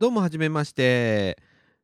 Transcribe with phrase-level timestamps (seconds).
[0.00, 1.38] どうもはじめまして。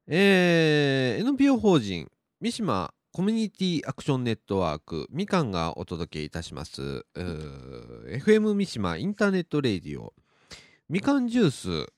[0.09, 2.09] えー NPO 法人
[2.41, 7.05] 三島コミュニティアクションネットワークみかんがお届けいたします。
[7.15, 10.13] FM 三島インターネットレディオ。
[10.89, 11.51] みかんジュー
[11.87, 11.93] ス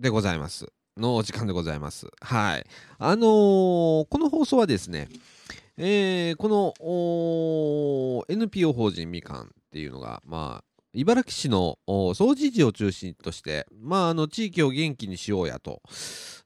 [0.00, 0.66] でございます。
[0.96, 2.08] のお時間でございます。
[2.20, 2.66] はい。
[2.98, 5.08] あのーこの放送はですね
[5.76, 6.48] えーこ
[8.28, 15.80] の NPO 法人みかんっていうのがまあ茨城市のお掃除時を中心として、まあ、あの地域を元気にしようやと、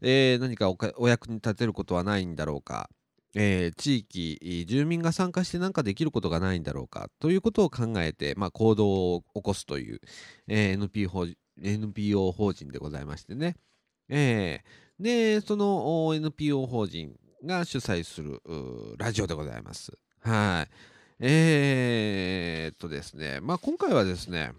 [0.00, 2.88] えー何かお役に立てることはないんだろうか、
[3.34, 10.01] えー地域住民が参加して何かできることがないんだろうかということを考えて、まあ、行動を起こすという、
[10.46, 11.26] えー NPO, 法
[11.60, 13.56] NPO 法人でございましてね、
[14.09, 18.40] えーでその NPO 法人が主催する
[18.96, 19.92] ラジオでございます。
[20.20, 20.95] はい。
[21.19, 24.52] えー、っとですね、まあ今回はですね、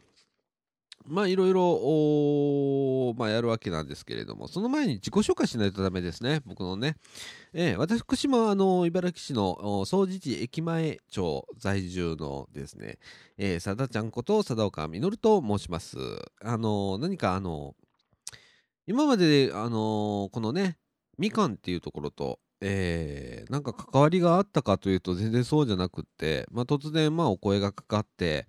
[1.06, 6.98] まあいろいろ、まあやるわけなんですけれども、その前に自己紹介しないとダメですね、僕のね。
[7.54, 12.98] えー私もあの、茨城市の総除地駅前町在住のですね、
[13.38, 15.98] えー、さだちゃんこと佐田岡実と申します。
[16.42, 17.76] あの、何かあの、
[18.88, 20.78] 今まで、あのこのね、
[21.20, 28.48] みかんっていうところと、えーなんか関わりがあったかというと全然そうじゃなくって、まあ、突然まあお声がかかって、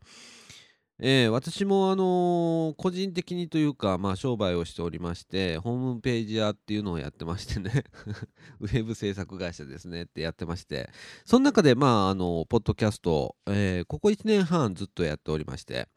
[1.01, 7.85] えー私もあのー個人的にというか、まあ、商売をしておりましてホームページ屋っていうのをやってましてね。
[8.61, 10.91] ウェブ制作会社ですねってやってまして。
[11.25, 15.89] その中でまああのポッドキャストを、えーここ1年半ずっとやっておりまして。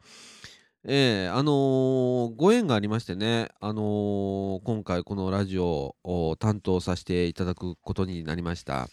[0.84, 8.88] えーあのーご縁がありましてね、あのー今回このラジオを担当させていただくことになりました。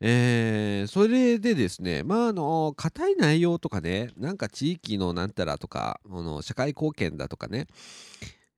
[0.00, 7.66] えーそれでですね、まあ、あの、硬い内容とかね、なんか地域のなんたらとか、あの社会貢献だとかね、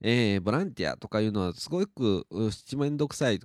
[0.01, 3.41] えーボランティアとかいうのはすごくう七面倒くさい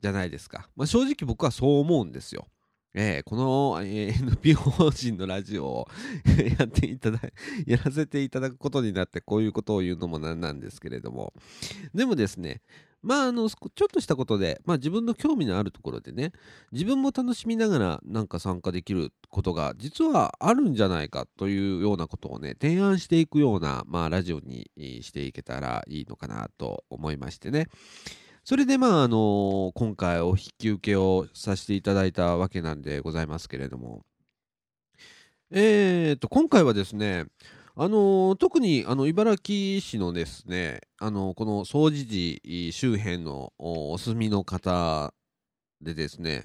[0.00, 0.68] じゃないですか。
[0.74, 2.48] まあ、正直僕はそう思うんですよ。
[2.94, 5.88] えーこの、えー NPO 法人のラジオを
[6.58, 7.20] やっていただ
[7.66, 11.32] やらせていただくことになってこういうことを言うのもなんなんですけれども。
[11.94, 12.62] でもですね
[13.02, 16.32] まああのちょっとしたことで、まあ、自分の興味のあるところでね
[16.70, 24.70] 自分も楽しみながらなんか参加できることが実はあるんじゃないかというようなことをね提案していくような、まあ、ラジオに
[25.02, 27.66] していけたらいいのかなと思いましてね。
[28.44, 34.02] それでまああの今回お引き受けをさせていただいたわけなんでございますけれども。
[35.52, 37.26] えー、と今回はですね
[37.76, 45.14] あの特にあの茨城市のですねあのこの総除寺周辺のお住みの方
[45.80, 46.44] でですね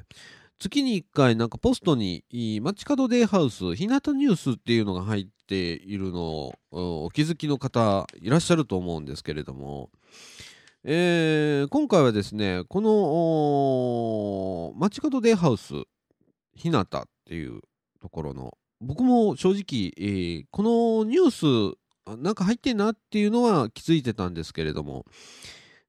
[0.60, 2.24] 月に1回なんかポストに
[2.62, 9.90] 街角デイハウス日向ニュースっていうのが入っているのをお気づきの方いらっしゃると思うんですけれども。
[10.90, 12.80] えー今回はですねこ
[14.72, 15.74] の街角デイハウス
[16.56, 16.86] 日向っ
[17.26, 17.60] ていう
[18.00, 25.04] ところの僕も正直、えーこのニュースなんか入ってんなっていうのは気づいてたんですけれども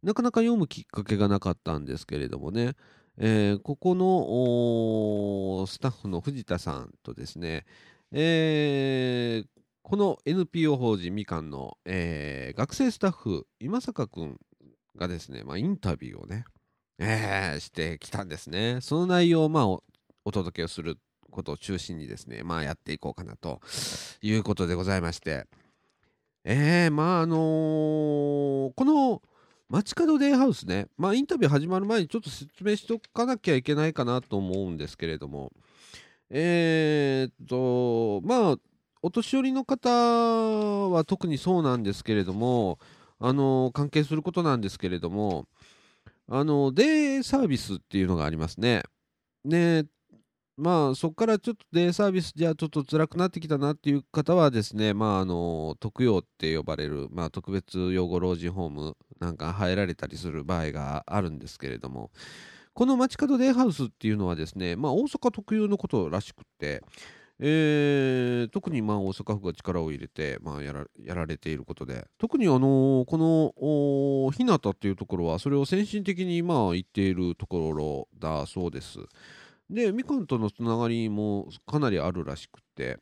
[0.02, 2.72] なかなか読むきっかけがなかったんですけれどもね、
[3.18, 7.66] えーここのスタッフの藤田さんとですね、
[8.10, 9.48] えー
[9.82, 14.40] この NPO 法人みかんの、えー学生スタッフ今坂くん
[14.98, 16.44] がですね、まあ、インタビューをね、
[16.98, 18.80] えーしてきたんですね。
[18.82, 19.82] その内容を、まあ、お
[20.24, 20.98] お届けをする
[21.30, 23.60] ことを中心にですね、まあ、やっていこうかなと
[24.20, 25.46] いうことでございまして、
[26.44, 29.22] えー、まああのーこの
[29.70, 35.52] 街角デイハウスね、まあ、インタビュー始まる前にちょっと説明しておかなきゃいけないかなと思うんですけれども、
[36.30, 38.56] えー、と、まあ、
[39.02, 42.78] お年寄りの方は特にそうなんですけれども、
[43.20, 45.46] あの関係することなんですけれども、
[46.28, 48.82] あのデイサービスっていうのがありますね。
[49.44, 49.86] ね
[50.56, 62.10] まあそこからちょっとデイサービスじゃちょっと辛くなってきたなっていう方はですね、まああの特養って呼ばれる、まあ、特別養護老人ホームなんか入られたりする場合があるんですけれども、
[62.74, 66.82] この街角デイハウスっていうのはですね、まあ大阪特有のことらしくって、
[67.40, 78.98] えー特にまあ大阪府が力を入れて、まあ、やらやられていることで特にあのーこの日向っていうところはそれを先進的にまあ言っているところだそうです。
[79.70, 82.98] でみかんとのつながりもかなりあるらしくて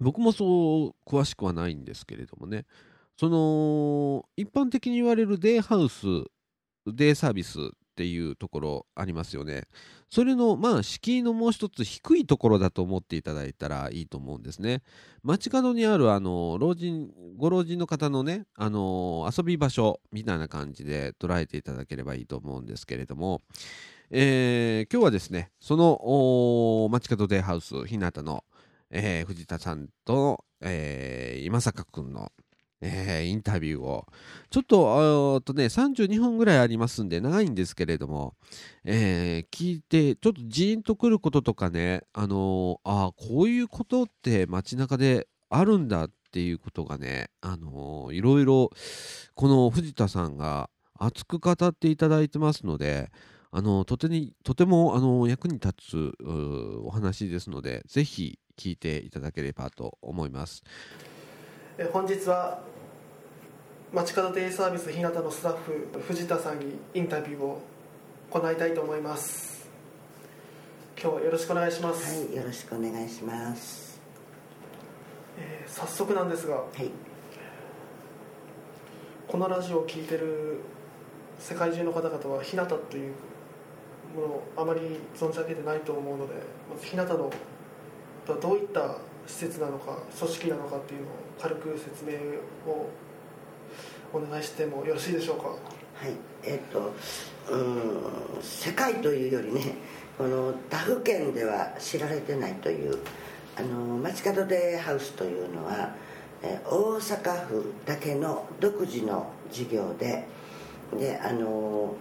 [0.00, 2.66] 僕もそう詳しくはないんですけれどもね
[3.18, 6.06] その一般的に言われるデイハウス
[6.86, 7.58] デイサービス
[7.96, 9.62] っていうところありますよね。
[10.10, 14.82] それの、まあ、敷居のもう一つ低いところだと思っていただいたらいいと思うんですね。
[15.22, 23.40] 街角にある、あの、老人、ご老人の方のね、あの、遊び場所みたいな感じで捉えていただければいいと思うんですけれども、
[24.10, 28.44] えー、今日はですね、その、街角デイハウス、日向の、
[28.90, 32.30] えー、藤田さんと、えー、今坂くんの、
[32.80, 34.06] えー、インタビューを、
[34.50, 38.34] ちょっと、とね、32分ぐらいありますんで、長いんですけれども、
[38.84, 48.70] えー、聞いて、ちょっとジーンとくることとかね、あのー、あこういうことって街中であるんだっていうことがね、あのー、いろいろ、
[49.34, 50.68] この藤田さんが
[50.98, 53.10] 熱く語っていただいてますので、
[53.52, 56.12] あのとてにとてもあの役に立つ
[56.84, 60.62] お話ですので、ぜひ聞いていただければと思います。
[61.84, 62.58] 本日は
[63.92, 67.60] 街角デイサービス日向のスタッフ藤田さんにインタビューを
[68.30, 69.68] 行いたいと思います。
[70.98, 72.24] 今日はよろしくお願いします。
[72.24, 74.00] はいよろしくお願いします、
[75.38, 76.90] えー、早速なんですが、はい、
[79.28, 80.60] このラジオを聴いてる
[81.38, 83.12] 世界中の方々は日向という
[84.14, 84.80] ものをあまり
[85.14, 86.32] 存じ上げてないと思うので
[86.72, 87.30] まず日向の
[88.40, 88.96] どういった
[89.26, 92.12] 施設なのか組織なのかっていうのを軽く説明
[92.70, 92.88] を
[94.12, 95.48] お願いしてもよろしいでしょうか？
[95.48, 95.58] はい。
[96.42, 96.94] えっ、と
[97.50, 99.76] うん世界というよりね
[100.16, 102.98] この他府県では知られてないという
[103.56, 105.94] あの街角デイハウスというのは
[106.42, 110.26] え大阪府だけの独自の事業で
[110.98, 111.94] であの、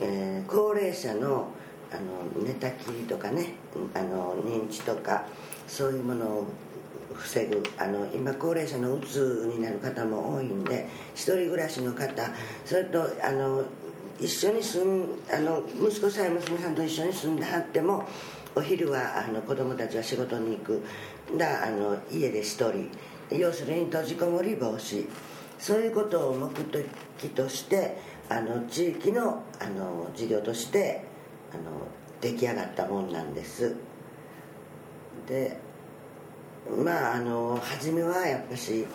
[0.00, 1.48] えー、高齢者の
[1.92, 3.54] あの寝たきりとかね
[3.94, 5.24] あの認知とか
[5.68, 6.46] そういうものを
[7.14, 12.30] 防ぐあの今高齢者のうつになる方も多いんで一人暮らしの方
[12.64, 13.64] それとあの
[14.20, 18.04] 一緒に住んあの息子さん娘さんと一緒に住んではっても
[18.56, 20.82] お昼はあの子供たちは仕事に行く。
[21.36, 22.90] だあの家で一人。
[23.30, 25.08] 要するに閉じこもり防止。
[25.58, 27.96] そういうことを目的として
[28.28, 31.04] あの地域のあの事業として
[31.52, 31.62] あの
[32.20, 33.74] 出来上がったもんなんです。
[35.26, 35.58] で
[36.84, 38.86] まああの初めはやっぱし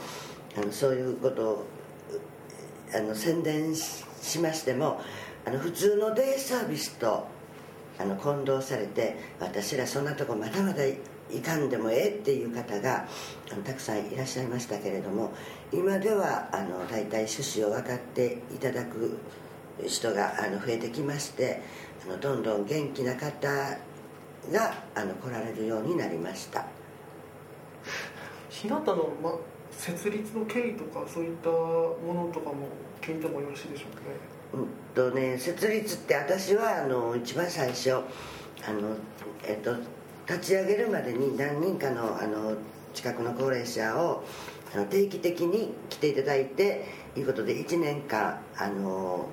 [0.58, 1.66] あのそういうことを
[2.94, 5.02] あの宣伝しましても
[5.46, 7.28] あの普通のデイサービスと
[8.00, 10.96] あの混同されて私らそんなとこまだまだい
[11.46, 13.06] かんでもええっていう方が
[13.52, 15.32] あのたくさんいらっしゃいましたけれども
[15.72, 19.20] 今ではあの大体趣旨を分かっていただく
[19.86, 21.62] 人があの増えてきまして
[22.08, 23.48] あのどんどん元気な方
[24.52, 26.79] があの来られるようになりました。
[28.50, 29.32] 日向の、ま、
[29.72, 32.68] 設立の経緯とかそういったものとかも
[33.02, 34.40] 聞いてもよろしいでしょうかね？
[34.54, 37.98] うんとね設立って私はあの一番最初あ
[38.74, 38.96] の、
[39.48, 39.76] えっと、
[40.28, 42.56] 立ち上げるまでに何人かのあの
[42.94, 44.24] 近くの高齢者を
[44.74, 46.86] あの定期的に来ていただいて
[47.16, 49.30] いうことで1年間あの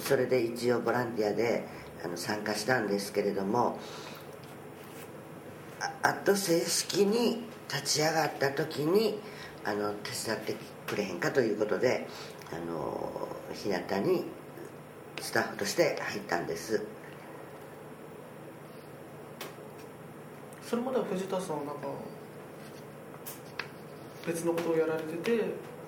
[0.00, 1.66] それで一応ボランティアで
[2.04, 3.78] あの参加したんですけれども
[6.02, 9.20] あと正式に立ち上がった時に
[9.64, 10.56] あの手伝って
[10.86, 12.08] くれへんかということで
[12.52, 14.24] あの日向に
[15.20, 16.82] スタッフとして入ったんです。
[20.66, 21.88] それまでは藤田さんはなんか
[24.26, 25.44] 別のことをやられてて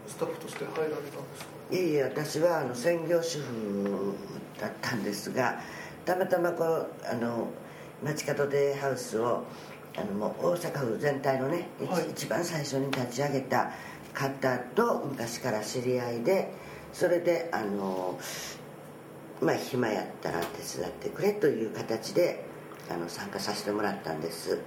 [0.08, 1.50] スタッフとして入られたんですか？
[1.70, 4.14] いえいえ私はあの専業主婦
[4.60, 5.60] だったんですが
[6.04, 7.48] たまたまこうあの
[8.02, 9.44] 街角デイハウスを
[9.96, 13.72] あのもう大阪府全体のね、はい、一番最初に立ち上げた
[14.14, 16.52] 方と昔から知り合いで
[16.92, 18.18] それであの
[19.40, 22.44] まあ暇やったら手伝ってくれという形で
[22.90, 24.58] あの参加させてもらったんです。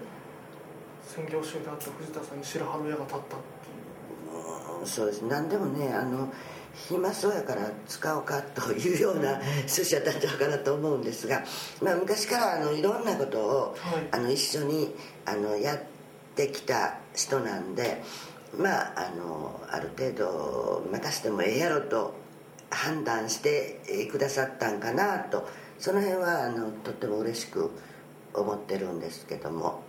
[1.05, 4.87] 専業主婦であった藤田さんに白羽の矢が立ったっていう。
[4.87, 5.21] そうです。
[5.23, 6.31] 何でもねあの
[6.75, 11.43] 暇そうやから使おうかというような趣旨だったんちゃうかなと思うんですが、
[11.81, 14.93] まあ、昔からあのいろんなことを、はい、あの一緒に
[15.25, 15.79] あのやっ
[16.35, 18.03] てきた人なんで
[18.57, 22.13] まああのある程度任せてもええやろと
[22.69, 25.47] 判断してくださったんかなと
[25.79, 27.71] その辺はあのとっても嬉しく
[28.33, 29.81] 思ってるんですけども。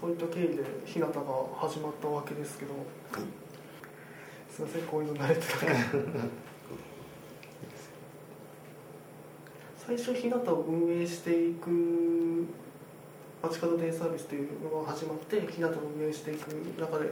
[0.00, 1.12] そういった経緯で日向が
[1.58, 3.49] 始まったわけですけど、うん
[4.60, 6.24] すいませんこういうの慣れてな
[9.86, 12.46] 最初日向を運営していく
[13.42, 16.48] 街角デイサービスというのが始まって日向を運営していく
[16.78, 17.10] 中で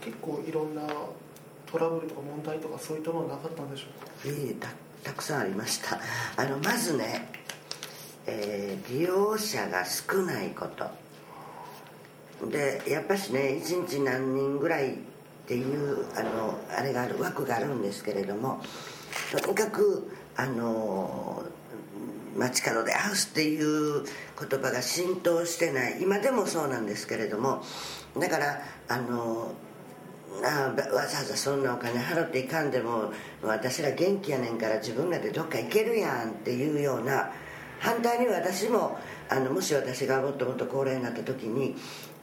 [0.00, 0.82] 結構いろんな
[1.70, 4.12] トラブルとか問題とかそういったものはなかったんでしょうか？
[4.26, 4.54] ええ
[5.04, 6.00] たくさんありました。
[6.36, 7.30] あのまずね、
[8.26, 10.66] えー利用者が少ないこ
[12.40, 12.48] と。
[12.50, 14.98] でやっぱしね1日何人ぐらい
[15.48, 18.60] っていうあのあれがある枠があるんですけれども
[19.32, 21.42] とにかくあの
[22.36, 26.02] 街角でハウスっていう言葉が浸透してない。
[26.02, 27.62] 今でもそうなんですけれども
[28.18, 29.54] だからあの
[30.42, 33.10] わざわざそんなお金払っていかんでも
[33.42, 37.30] 私ら元気やねんから自分らでどっか行けるやんっていうような
[37.80, 38.98] 反対に私も
[39.30, 41.74] あのもし私がもっともっと高齢になった時に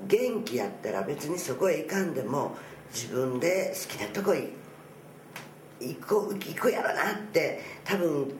[0.08, 2.56] 元気やったら別にそこへ行かんでも
[2.94, 4.50] 自分で好きなとこ行
[5.80, 8.32] 行こう行くやろなって多分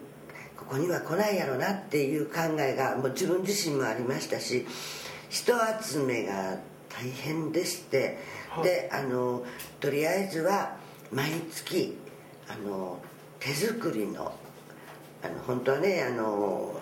[0.58, 4.66] ここには来ないやろなっていう考えがもう自分自身もありましたし
[5.30, 6.58] 人集めが
[6.90, 8.18] 大変でして、
[8.50, 8.64] はい。
[8.64, 9.44] であの
[9.82, 10.78] とりあえずは
[11.12, 11.98] 毎月
[12.48, 13.00] あの
[13.40, 14.34] 手作りの
[15.22, 16.80] あの本当はねあの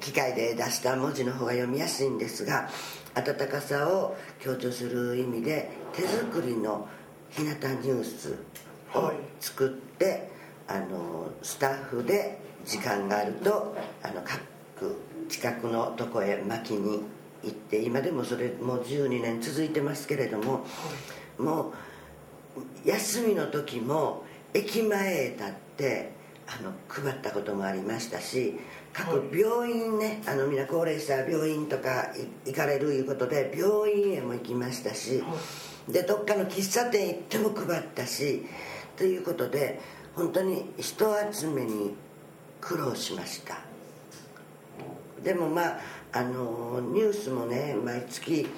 [0.00, 2.68] 機械で出した文字の方が読みやすいんですが
[3.14, 6.88] 温かさを強調する意味で手作りの
[7.30, 8.36] 日向ニュース
[8.94, 10.30] を作って、
[10.66, 14.96] あのスタッフで時間があるとあの各
[15.28, 17.02] 近くのとこへ巻きに
[17.42, 20.64] 行って今でもそれもう12年続いてますけれども
[21.38, 21.72] も
[22.56, 24.24] う休みの時も
[24.54, 26.12] 駅前へ立って
[26.46, 28.58] あの配ったこともありましたし
[29.32, 32.12] 病院ねあの皆高齢者病院とか
[32.46, 35.22] い行かれるいうことで病院へも行きましたし
[35.88, 38.44] でどっかの喫茶店行っても配ったし
[38.96, 39.80] ということで
[40.14, 41.94] 本当に人集めに
[42.60, 43.58] 苦労しました。
[45.22, 45.78] でもまあ
[46.12, 48.48] あのニュースもね毎月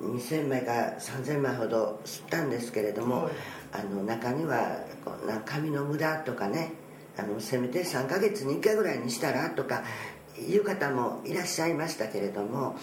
[0.00, 3.32] 2000枚か3000枚ほど吸ったんですけれども、はい。
[3.74, 6.74] あの中にはこんな紙の無駄とかね
[7.16, 9.84] あのせめて3ヶ月に1回ぐらいにしたらとか
[10.38, 12.76] いう方もいらっしゃいましたけれども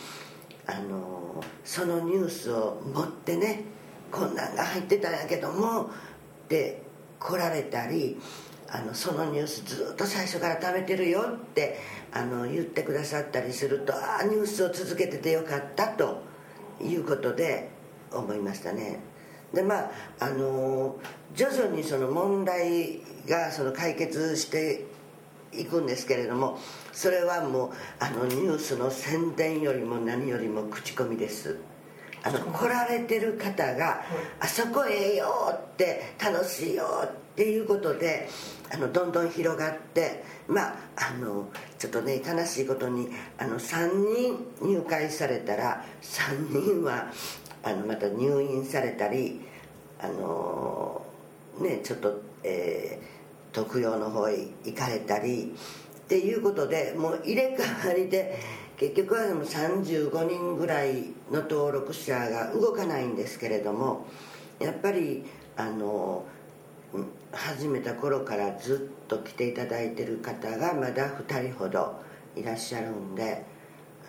[0.68, 3.66] あのそのニュースを持ってね
[4.12, 5.88] こんなんが入ってたんやけどもっ
[6.48, 6.82] て
[7.20, 8.18] 来られたり
[8.70, 11.80] あのそのニュースずっと最初から貯めてるよって
[12.14, 16.24] あの言ってくださったりするとああニュースを続けててよかったと
[16.82, 17.70] いうことで
[18.14, 19.00] 思いましたね。
[19.54, 20.98] でまああの
[21.36, 24.86] 徐々にその問題がその解決して
[25.54, 26.60] いくんですけれども
[26.92, 31.58] それはもうあのニュースの宣伝よりも何よりも口コミです。
[32.24, 34.04] あの来られてる方が
[34.40, 35.26] 「あそこええよ」
[35.74, 38.30] って「楽しいよ」っていうことで
[38.72, 41.50] あのどんどん広がってまああの
[41.80, 43.10] ちょっとね悲しいことに
[43.40, 47.12] あの3人入会されたら3人は
[47.64, 49.42] あのまた入院されたり
[50.00, 51.02] あの
[51.60, 53.22] ねちょっと、えー
[53.54, 55.54] 特養の方へ行かれたり
[56.04, 58.40] っていうことでもう入れ替わりで
[58.78, 64.08] 結局はでも35人ぐらいの登録者が動かないんですけれども
[64.60, 65.24] やっぱり
[65.56, 66.26] あの
[67.32, 72.02] 始めた頃からずっと来ていただいてる方がまだ2人ほど
[72.36, 73.46] いらっしゃるんで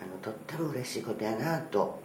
[0.01, 2.01] あのとっても嬉しいことやなと。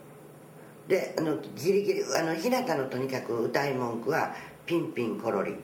[0.87, 5.55] であのギリギリあの日向のとにかく歌い文句は「ピンピンコロリ」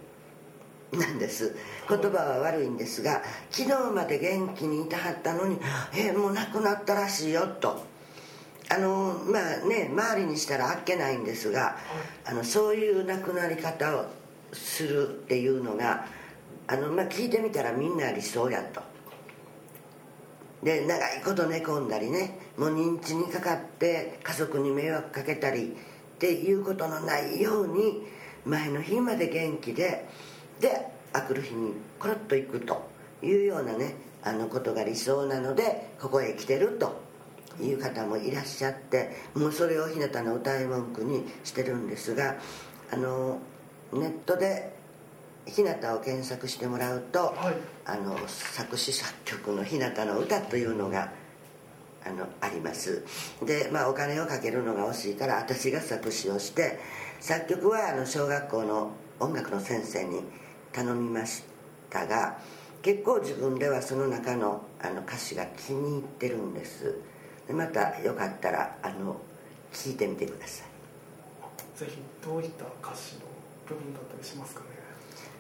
[0.97, 1.55] なんです。
[1.89, 5.59] 言葉は悪いんですが昨日まで元気にいたはったのに
[5.97, 7.95] 「えもう亡くなったらしいよ」と。
[8.71, 11.77] あのまあね周りにしたらあっけないんですが
[12.25, 14.07] あのそういう亡くなり方を
[14.53, 16.07] するっていうのが
[16.67, 18.81] あの、まあ、聞いてみたらみんな理想やと。
[20.63, 25.77] で長いこと寝込んだりねもう認知にかかって家族に迷惑かけたり
[26.15, 28.07] っていうことのないように
[28.47, 30.09] 前の日まで元気で
[30.61, 32.89] であくる日にコロッと行くと
[33.23, 37.03] いうようなねあのことが理想なのでここへ来てると
[37.61, 42.37] いう方もいらっしゃってもうそれを日向の歌い文句にしてるんですが
[42.93, 43.39] あの
[43.93, 44.75] ネットで
[45.47, 47.55] 日向を検索してもらうと、はい。
[47.87, 51.13] あの作詞作曲の日向の歌というのが
[52.05, 53.05] あのあります。
[53.45, 56.79] で、まあ、お金をかけるのが惜しいから私が作詞をして
[57.21, 60.23] 作曲はあの小学校の音楽の先生に
[60.75, 61.43] 頼みまし
[61.89, 62.39] たが
[62.83, 66.95] 結構自分ではその中のあの歌詞が気に入ってるんです。
[67.47, 69.17] でまたよかったらあの
[69.73, 71.79] 聞いてみてください。
[71.79, 73.21] ぜひどういった歌詞の
[73.69, 74.67] 部分だったりしますかね？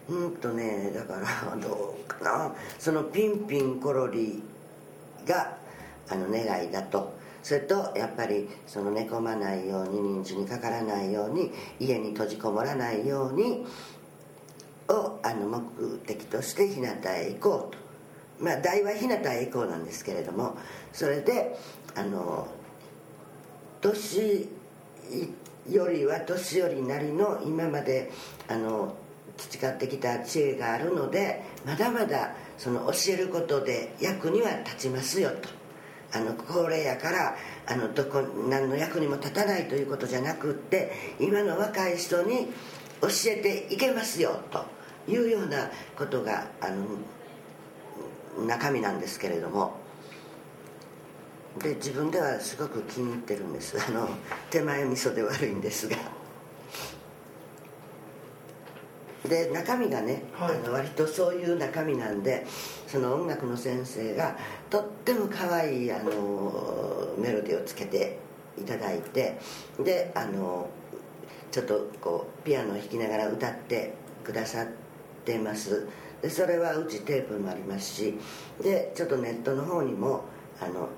[0.08, 2.54] うんとねだから どうかな。
[2.78, 4.42] そのピンピンコロリ
[5.26, 5.56] が
[6.08, 7.12] あの願いだと。
[7.42, 13.66] それとやっぱりその寝込まないように認知にかからないように家に閉じこもらないように
[14.88, 17.84] をあの目的として日向へ行こうと。
[18.40, 20.56] まあ題は日向へ行こうなんですけれども
[20.92, 21.56] それで
[21.94, 22.48] あの
[23.80, 24.48] 年
[25.70, 28.10] よりは年寄りなりの今まで
[28.48, 28.94] あの
[29.36, 35.48] 培ってきた知恵があるのでまだまだその教えることで役には立ちますよと。
[36.12, 37.36] あの高齢やから
[37.66, 42.52] あのどこ何の役にも立たないということじゃなくって今の若い人に
[43.00, 44.64] 教えていけますよと
[45.10, 49.84] いうようなことがあの中身なんですけれども。
[51.58, 53.76] で自分ではすごく気に入ってるんです。
[53.80, 54.08] あの
[54.50, 55.96] 手前味噌で悪いんですが。
[59.28, 62.44] で中身がね、はい、あの割とそういう中身なんで
[62.86, 64.36] その音楽の先生が
[64.68, 68.18] とっても可愛いあのメロディーをつけて
[68.58, 69.38] いただいて
[69.82, 70.68] であの
[71.54, 73.94] ちょっとこうピアノを弾きながら歌って
[74.24, 74.66] くださっ
[75.24, 75.86] てます。
[76.20, 78.18] でそれはうちテープもありますし
[78.60, 80.24] でちょっとネットの方にも
[80.60, 80.88] あの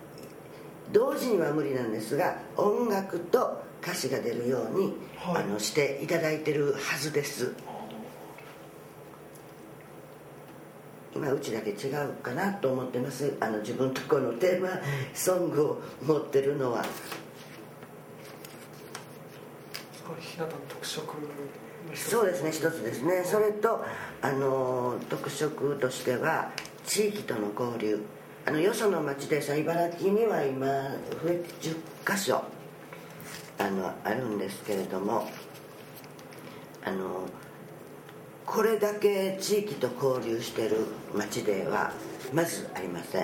[0.95, 7.53] 同時には無理なんですが音楽と歌詞が出るように、はい、あのしていただいてるはずです。
[11.15, 13.37] 今うちだけ違うかなと思ってます。
[13.41, 14.71] あの自分とこのテーマ
[15.13, 16.83] ソングを持ってるのは
[20.07, 21.15] これ日向の特色
[21.95, 23.23] そうですね一つですね。
[23.25, 23.85] それと
[24.23, 26.53] あの特色としては
[26.85, 28.05] 地域との交流。
[28.45, 32.45] あのよその町でさ茨城には今増えて10箇所
[33.59, 35.29] あのあるんですけれども
[36.85, 37.27] あの
[38.45, 41.93] これだけ地域と交流してる町では
[42.33, 43.23] まずありません。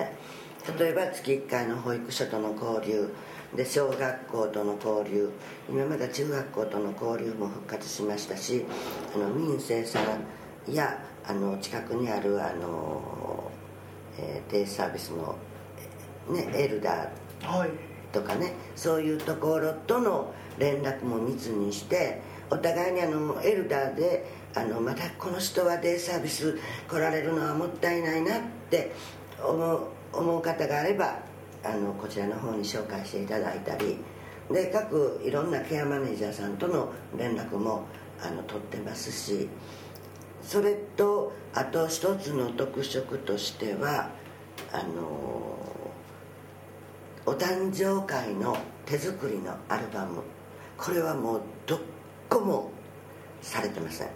[0.77, 3.13] 例えば月1回の保育所との交流。
[3.55, 5.29] で小学校との交流。
[5.69, 8.65] 今まだ中学校との交流も復活しましたし
[9.15, 13.51] あの民生さんやあの近くにあるあの、
[14.17, 15.35] えー、デイサービスの、
[16.29, 17.69] ね、エルダー
[18.11, 28.91] とかね、はい、そういうところとの連絡も密にしてお互いにあのエルダーであのまたこの人はデイサービス来られるのはもったいないなって
[29.41, 31.17] 思う思う方があれば
[31.63, 33.97] あのこちらの方に紹介していただいたり
[34.51, 37.85] で各いろんなケアマネージャーさんとの連絡も
[38.21, 39.49] あの取ってますし
[40.41, 44.09] それとあと一つの特色としては
[44.71, 45.53] あの
[47.25, 50.21] お誕生会の手作りのアルバム。
[50.77, 51.79] これはもうどっ
[52.29, 52.71] こも
[53.41, 54.09] されてません。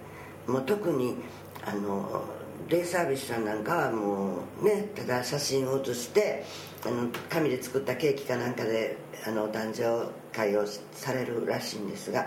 [0.46, 1.16] もう特に
[1.64, 2.24] あの
[2.68, 6.44] デイサービスさんなんかはもうねただ写真を写して
[6.86, 12.26] あの紙で作ったケーキかなんかであのお誕生会をされるらしいんですが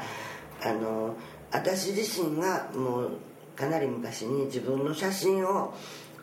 [0.64, 1.16] あの
[1.52, 3.12] 私自身がもう
[3.56, 5.74] かなり昔に自分の写真を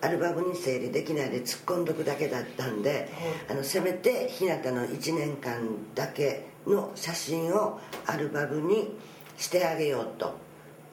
[0.01, 3.09] アルバムに整理できないで突っ込んどくだけだったんで、
[3.49, 5.59] あのせめて日向の1年間
[5.93, 8.95] だけの写真をアルバムに
[9.37, 10.37] してあげようと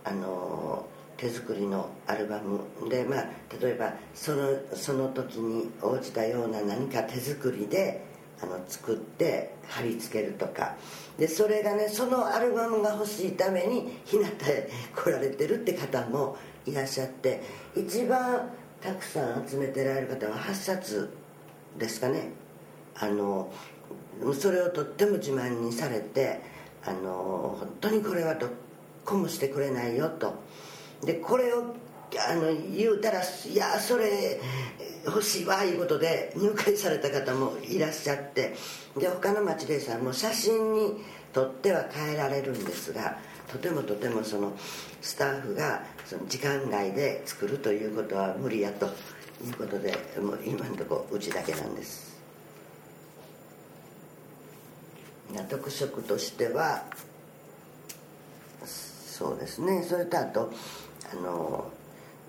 [0.05, 3.25] あの手作りのアルバムでまあ
[3.61, 8.05] 例えばそのその時に応じたような何か手作りで
[8.43, 10.77] あの作って貼り付けるとか。
[11.19, 17.43] でそれがねそのアルバムが欲しいために日向へ来られてるって方もいらっしゃって
[17.75, 18.51] 一番
[18.83, 21.17] たくさん集めてられる方は8冊
[21.79, 22.29] ですかね。
[22.99, 23.51] あの
[24.39, 26.41] それをとっても自慢にされて
[26.85, 28.51] あの本当にこれはどっ
[29.05, 30.35] こもしてくれないよと
[31.05, 31.75] でこれを
[32.29, 34.41] あの言うたらいやそれ
[35.05, 38.55] 欲しいわいうことで入会された方もいらっしゃって
[38.97, 43.19] で他の町でさんも写真に撮っては変えられるんですが
[43.53, 44.53] とてもとてもその
[45.03, 52.17] スタッフがその時間外で作るということは無理やということでもう今のところうちだけなんです。
[55.51, 56.85] 特色としては
[58.65, 59.83] そうですね。
[59.83, 60.53] それとあと
[61.13, 61.71] あの、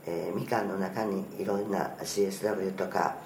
[0.06, 3.18] えー、みかんの中にいろんな CSW とか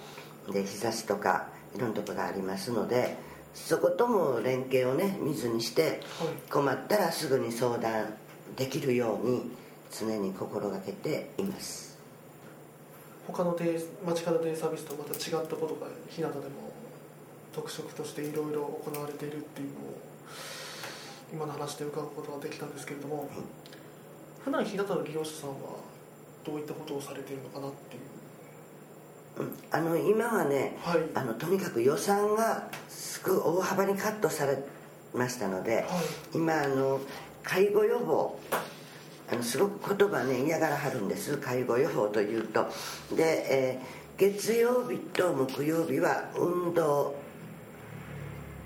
[0.52, 3.16] で日差しとかいろんなとこがありますので
[3.54, 6.00] そことも連携をね見ずにして
[6.50, 8.14] 困ったらすぐに相談
[8.56, 9.52] できるように
[9.92, 11.92] 常に心がけています。
[13.28, 16.72] 他のデ街角デイサービスとまた違ったことが日向でも
[17.54, 20.02] 特色としていろいろ行われているっていうのを
[21.32, 23.30] 今の話で伺うことができたんですけれども、
[24.44, 25.56] 普段日向の利用者さんは
[26.44, 28.02] どういったことをされているのかなっていう。
[29.72, 34.58] あの今はね、はい、あのとにかく予算がすごい大幅にカットされ
[35.14, 35.86] ましたので、はい、
[36.36, 37.00] 今あの
[37.44, 38.38] 介護予防
[39.32, 41.38] あのすごく言葉ね嫌がらはるんです。
[41.38, 42.68] 介護予報というと。
[43.16, 47.16] で、えー月曜日と木曜日は運動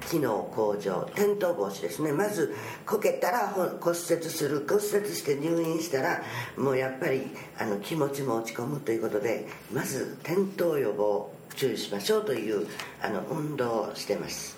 [0.10, 2.12] 機能向上転倒防止ですね。
[2.12, 4.66] まずこけたら骨折する。
[4.68, 6.22] 骨折して入院したら
[6.58, 12.68] もうやっぱりあの気持ちも落ち込むということでまず転倒予防注意しましょうという
[13.02, 14.58] あの運動をしてます。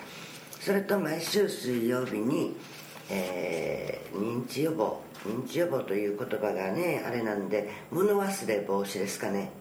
[0.62, 2.55] それと毎週水曜日に、
[3.10, 9.51] えー認知予防認知予防という言葉がねあれなんで物忘れ防止ですかね。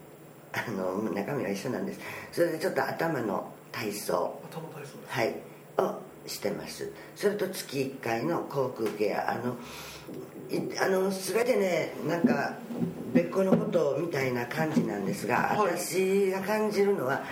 [0.53, 1.99] あの中身は一緒なんです。
[2.31, 4.41] それでちょっと頭の体操。
[4.49, 5.35] 頭体操はい
[5.77, 6.91] をしてます。
[7.15, 9.55] それと月1回の口腔ケアあの
[10.49, 12.55] いあの全てねなんか
[13.13, 15.77] 別個のことみたいな感じなんですが、はい。
[15.77, 17.23] 私が感じるのは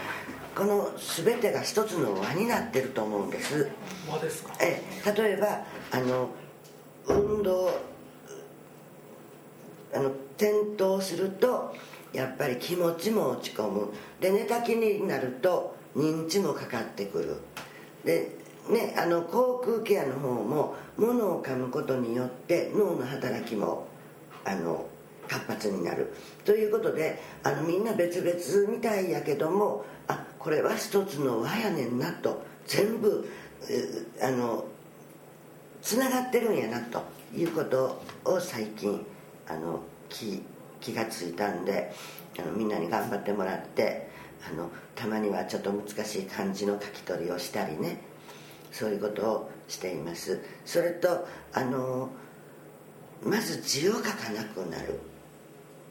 [0.56, 0.92] この
[1.26, 3.70] 全てが一つの輪になってると思うんです。
[4.10, 4.54] 輪ですか？
[4.62, 4.82] え。
[5.18, 6.30] 例えばあの
[7.08, 7.70] 運動
[9.94, 11.76] あの転倒すると
[12.14, 13.94] やっぱり気持ちも落ち込む。
[14.20, 17.38] で寝たきりになると認知もかかってくる
[18.06, 18.38] で
[18.70, 23.88] ねあの口腔ケアの方も物を噛むことによって脳の働きも
[24.44, 24.88] あの
[25.28, 26.14] 活発になる。
[26.46, 33.28] ということであのみんな別々みたいやけどもあこれは一つの輪やねんなと全部
[34.22, 34.66] あの
[35.82, 37.04] つながってるんやなと
[37.36, 39.06] いうことを最近
[39.48, 40.44] あの気
[40.80, 41.92] 気がついたんで
[42.38, 44.10] あのみんなに頑張ってもらって
[44.50, 48.00] あのたまにはちょっと難しい漢字の書き取りをしたりね。
[48.72, 50.42] そういうことをしています。
[50.66, 52.10] それとあの
[53.24, 55.00] まず字を書かなくなる。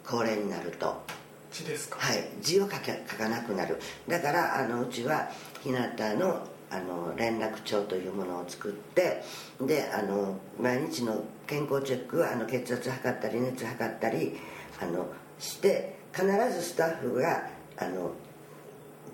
[0.07, 1.03] 高齢になると。
[1.51, 1.97] 字ですか？
[1.99, 2.29] はい。
[2.43, 3.81] 字を書か書かなくなる。
[4.07, 5.31] だからあのうちは
[5.62, 5.79] 日向
[6.19, 9.23] のあの連絡帳というものを作って
[9.61, 14.37] であの毎日の健康チェックはあの血圧測ったり熱測ったり
[14.83, 15.07] あの
[15.38, 18.11] して必ずスタッフがあの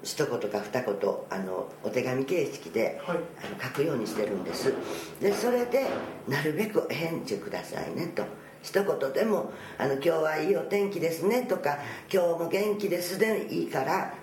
[0.02, 0.94] 一言か二言
[1.30, 3.18] あのお手紙形式で、はい。
[3.44, 4.72] あの書くようにしてるんです。
[5.20, 5.86] でそれで
[6.28, 8.24] なるべくお返事くださいねと。
[8.62, 11.78] 一言でもあの「今日はいいお天気ですね」とか
[12.12, 14.14] 「今日も元気です」でいいから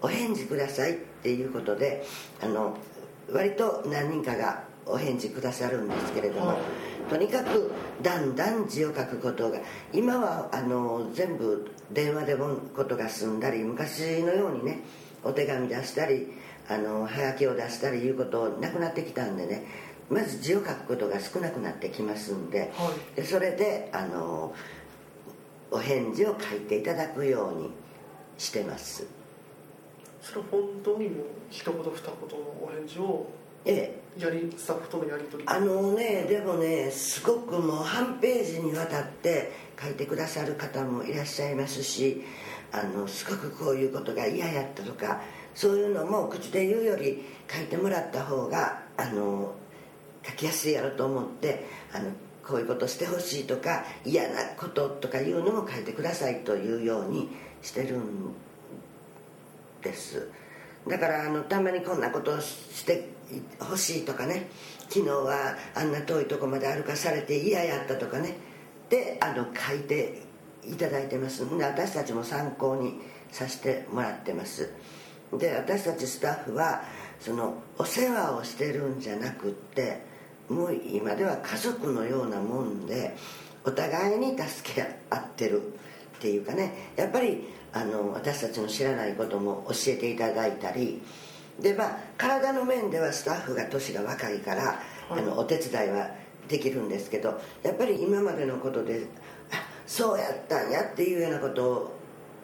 [0.00, 2.04] お返事くださいっていうことで
[2.40, 2.76] あの
[3.30, 6.56] 割と何人かがお返事くださるんですけれども、はい。
[7.10, 7.70] とにかく
[8.02, 9.58] だんだん字を書くことが
[9.92, 14.80] 今はあの全部電話でもことが済んだり昔のようにね
[15.26, 16.28] お手紙出したり
[16.68, 19.64] あのはがきを出したりいうことなくなってきたんでね。
[20.08, 22.72] まず字を書くことが少なくなってきますんで。
[22.74, 24.54] はでそれであの
[25.70, 27.70] お返事を書いていただくように
[28.38, 29.06] してます。
[30.22, 33.26] それは本当にもう一言二言のお返事を
[33.64, 34.06] ええ。
[34.18, 35.48] やりスタッフとのやり取り。
[35.48, 42.24] あのねでもねすごくもう半ページにわたって書いてくださる方もいらっしゃいますし
[42.72, 45.20] あのすごくこういうことが嫌やったとか
[45.54, 49.54] そういうのも口で言うより書いてもらった方があの
[50.24, 52.10] 書きやすいやろと思ってあの
[52.46, 57.28] こういうことしてほしいとか嫌なこととかいうのも書いてくださいというように
[57.62, 58.32] してるん
[59.82, 60.28] です。
[60.86, 63.08] だからあのたまにこんなことをして
[63.58, 64.48] ほしいとかね
[64.88, 68.36] 昨日はあんな遠いとこまで歩かされて嫌やったとかね。
[68.88, 70.22] であの書いて
[70.70, 71.44] いただいてます。
[71.44, 73.00] んで私たちも参考に
[73.30, 74.70] させてもらってます。
[75.32, 76.82] で私たちスタッフは
[77.20, 80.00] そのお世話をしてるんじゃなくって
[80.48, 83.16] もう今では家族のようなもんで
[83.64, 86.92] お互いに助け合ってるっていうかね。
[86.96, 91.02] やっぱりあの私たちの知らないことも教えていただいたり
[91.60, 94.76] でまあ体の面ではスタッフが年が若いから、はい
[95.10, 96.10] あのお手伝いは
[96.48, 99.25] できるんですけどやっぱり今までのことであ
[99.86, 101.96] そうやったんやっていうようなことを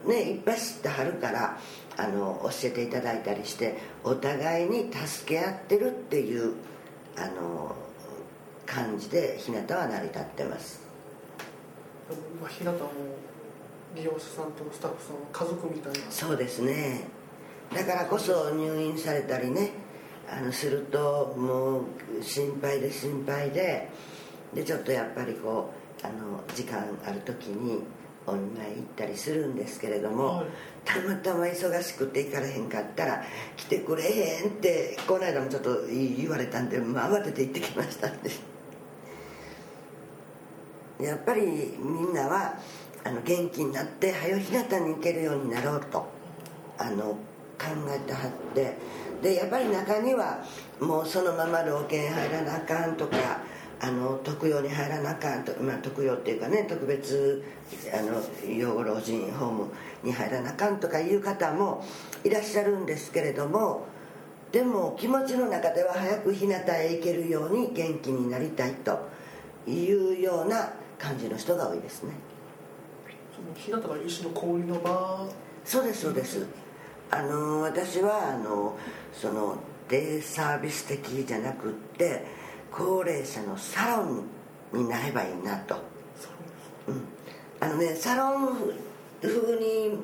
[0.07, 1.59] ねいっぱい知ってはるから
[1.97, 6.55] あの教えていただいたりしてお互いに助け合ってるっていう
[7.17, 7.75] あの
[8.67, 10.81] 感じで日向は成り立ってます。
[12.41, 12.91] 今日向も
[13.95, 16.11] 利用者さんとスタッフさんは家族みたいな。
[16.11, 17.05] そうですね。
[17.75, 19.73] だからこそ入院されたりね
[20.31, 21.85] あのするともう
[22.23, 23.91] 心配で心配で
[24.55, 27.83] でちょっとやっぱりこうあの時間ある時に
[28.27, 30.47] お見舞い行ったりするんですけれども、はい。
[30.85, 33.23] たまたま忙しくて行かれへんかったら
[33.57, 38.31] 来てくれへんってこの間もちょっと言われたんで、まあ、慌てて行ってきましたんで。
[41.01, 41.43] やっぱり
[41.81, 42.55] みんなは
[43.05, 46.07] あの元気になって早日向に行けるようになろうと
[46.79, 47.17] あの
[47.59, 48.77] 考えてはって
[49.21, 50.45] でやっぱり中には
[50.81, 53.17] もうそのまま老犬入らなあかんとか
[53.85, 57.43] あの特養に入らなあかんと、まあ、特養っていうかね特別
[57.93, 59.67] あの養護老人ホーム
[60.05, 61.85] に入らなあかんとかいう方も
[62.23, 63.85] いらっしゃるんですけれども
[64.53, 69.01] でも気持ちの中では早く日向へ行けるように元気になりたいと
[69.67, 72.13] いうような感じの人が多いですね。
[73.57, 75.29] 日向が一種のの場？
[75.65, 76.47] そうですそうです。
[77.11, 78.77] あの私はあの
[79.13, 79.57] その
[79.89, 82.25] デイサービス的じゃなくって
[82.73, 84.27] 高齢者のサロン
[84.73, 85.77] になればいいなと、
[86.89, 87.05] うん、
[87.61, 88.57] あのねサロン
[89.21, 89.99] 風に、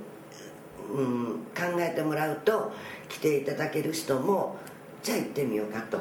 [0.92, 2.72] うん、考えてもらうと
[3.08, 4.56] 来ていただける人も
[5.02, 5.98] じゃあ行ってみようかと。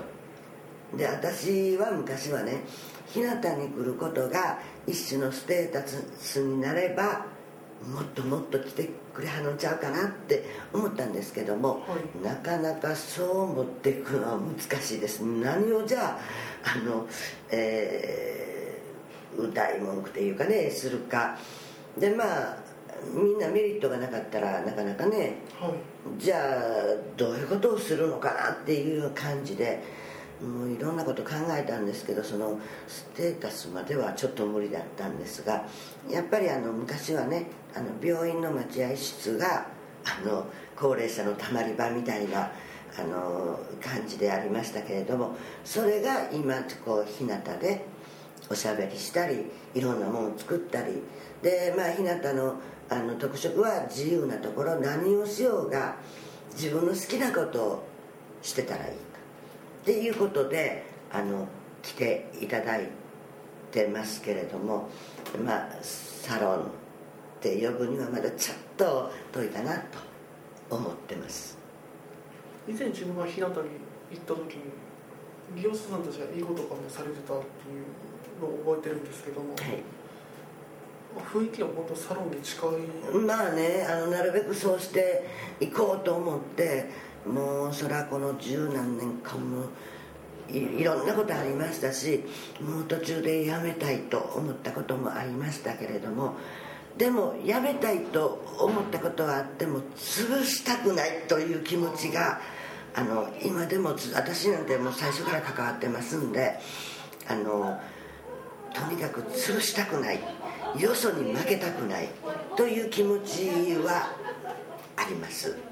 [0.95, 2.63] で私は昔はね
[3.07, 7.25] 日向に来ることが一種のステータスになれば
[7.85, 15.21] もっともっと来てくれはのちゃうかなって思ったんですけども、はい、なかなかそう持っていくのは難しいです。
[15.21, 16.19] 何をじゃ
[16.63, 17.07] ああの、
[17.49, 21.35] えー、歌い文句というかねするか。
[21.97, 22.57] でまあ
[23.11, 25.71] みんなメリットがなかったらなかなかね、はい、
[26.19, 26.61] じゃあ
[27.15, 29.81] どういうことをするのかなっていう感じで
[30.41, 35.65] もういろんなこと考えたんですけどそのステータスまではちょっと無理だったんですが
[36.09, 39.67] やっぱりあの昔はねあの病院の待合室が
[40.05, 40.45] あの
[40.75, 42.51] 高齢者のたまり場みたいな
[42.99, 47.85] あの感じでありましたけれどもそれが今こう日向で
[48.49, 51.01] おしゃべりしたりいろんなものを作ったり
[51.41, 52.55] でまあ日向の
[52.89, 55.97] あの特色は自由なところ何をしようが
[56.53, 57.83] 自分の好きなことを
[58.41, 59.06] してたらいい。
[59.87, 61.47] っていうことであの
[61.81, 62.89] 来ていただい
[63.71, 64.89] てますけれども
[65.45, 66.59] まあサロンっ
[67.39, 69.99] て呼ぶにはまだちょっと遠いかなと
[70.69, 71.57] 思ってます。
[72.67, 73.63] 以前自分が日向に行っ
[74.25, 74.63] た時に
[75.55, 79.81] 利用者さんたちがいいことかもされてたっていうのを覚えてるんですけども、はい。
[81.33, 83.17] 雰囲気は本当サロンに近い。
[83.25, 85.25] まあねあのなるべくそうして
[85.61, 89.65] 行こうと思ってもうそれはこの十何年間も
[90.49, 92.23] いいろんなことありましたし
[92.61, 96.35] もう途中で辞めたいと思ったこともありましたけれども
[96.97, 102.39] でも辞めたいと思ったことはあっても潰したくないという気持ちが
[102.95, 106.57] あの今でも私なんてもう最初から関わってますんで
[107.27, 107.79] あの
[108.73, 110.19] とにかく潰したくない
[110.79, 112.09] よそに負けたくない
[112.55, 114.09] という気持ちは
[114.95, 115.66] あります。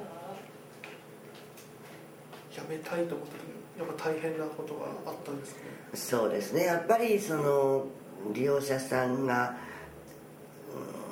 [2.55, 3.45] 辞めたいと思った時
[3.77, 5.59] やっぱ大変なことがあったんですね？
[5.93, 6.63] そうですね。
[6.63, 7.85] やっぱりその
[8.33, 9.57] 利用者さんが、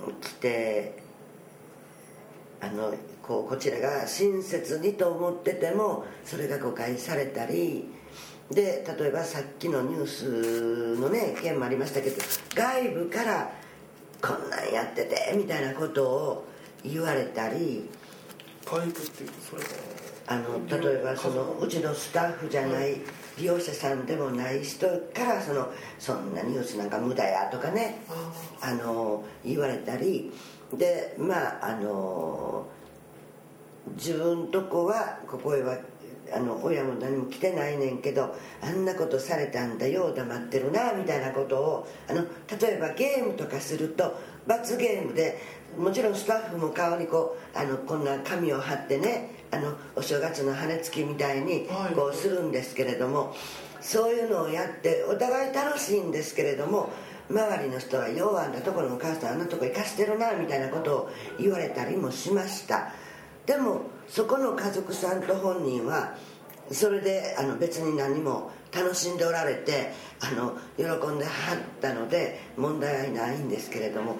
[0.07, 0.97] うん、来て
[2.61, 7.89] あのこうこちらが親切にと思っててもそれが誤解されたり
[8.49, 12.21] で例えばさっきのニュースのね件もありましたけど
[12.55, 13.51] 外部から
[14.21, 16.47] こんなんやっててみたいなことを
[16.83, 17.89] 言われたり。
[18.65, 19.67] 外部っていうそれは？
[20.25, 22.95] あの例えばそのうちのスタッフじゃない
[23.37, 28.01] 利用者さんでもない人からそのそんなニュースなんか無駄やとかね
[28.61, 30.31] あの言われたり
[30.73, 32.65] でまああの
[33.97, 35.77] 自分とこはここへは
[36.33, 42.21] あの親も何も来てないねんけどあんなことされたんだよ黙ってるなみたいなことをあの
[42.59, 45.37] 例えばゲームとかすると罰ゲームで
[45.77, 53.35] もちろんスタッフも顔にこうあのこんな紙を貼ってねあのお正月の羽根つきみたいにこうするんですけれども、
[53.81, 56.89] そういうのをやってお互い楽しいんですけれども
[57.29, 62.93] 周りの人は「ようあんなところのお母さんあんなとこ行かしてるな」みたいなことを言われたりもしました。
[63.45, 66.15] でもそこの家族さんと本人は
[66.71, 74.17] それであの別に何も楽しんでおられてあの喜んではったので問題はないんですけれども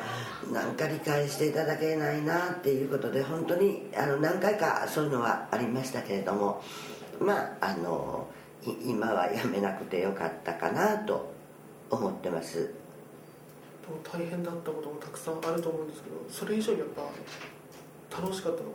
[0.52, 6.62] なんか理解していただけないなっていうことで本当にあの何回かそういうのはありましたけれども
[7.20, 8.28] まああの
[8.86, 11.34] 今はやめなくてよかったかなと
[11.90, 12.74] 思ってます。
[14.04, 16.88] 大変だったこともたくさんあると思うんですけどそれ以上にやっ
[18.10, 18.70] ぱ楽しかったの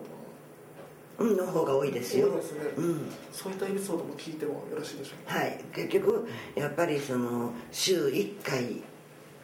[1.19, 2.29] はの方が多いですよ。
[2.29, 5.39] そうですね、うん、そういったエピソードも聞いてもよろしいでしょうか？
[5.39, 5.65] はい。
[5.75, 8.83] 結局やっぱりその週1回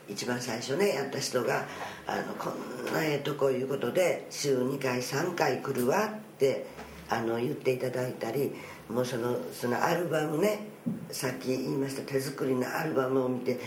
[0.08, 1.66] 一番最初ねやった人が
[2.06, 6.66] あのこんなええとこいうことで週2回3回来るわって
[7.08, 8.54] あの言っていただいたり
[8.88, 10.68] もうそのそのアルバムね
[11.10, 13.58] さっき言いました手作りのアルバムを見て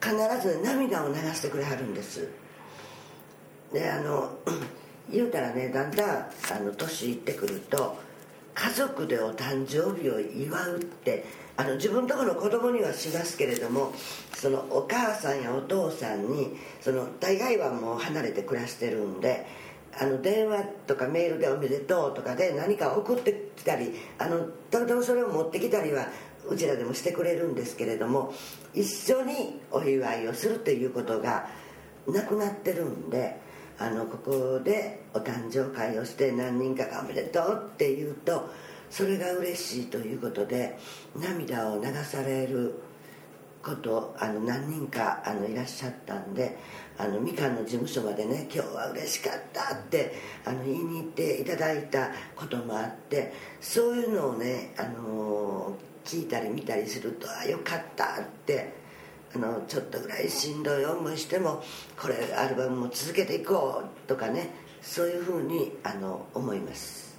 [0.00, 0.14] 必
[0.46, 2.28] ず、ね、涙を流してくれはるんです。
[3.72, 4.38] であの
[5.10, 7.96] 言うたらねだんだんあの年いってくると
[8.54, 11.24] 家族でお誕生日を祝うって
[11.56, 13.92] あの自分のところの子供にはしますけれども
[14.34, 19.46] そのお母さんやお父さんにその大概はもう離れて暮らしてるんで
[19.98, 26.08] あの電話とかメールで「おめでとう」とかで何か送ってきたりあのたまたまそれを持ってきたりは
[26.48, 28.34] うちらでもしてくれるんですけれども
[28.74, 31.48] 一緒にお祝いをするっていうことが
[32.06, 33.40] なくなってるんで
[33.78, 38.48] あのここでお誕生会をして何人かが「おめでとう」って言うと
[38.90, 40.78] それが嬉しいということで
[41.14, 42.74] 涙を流される
[43.62, 46.56] ことあの何人かあのいらっしゃったんで
[46.96, 58.85] あのみかんの事務所までね「今日は嬉しかった」ってあの言いに行っていただいたこともあってそういうのをねあの聞いたり見たりすると「あよかった」って
[59.34, 61.62] あのちょっとぐらいしんどい思いしても
[62.00, 67.16] これアルバムも続けていこうとかねそういうふうにあの思います。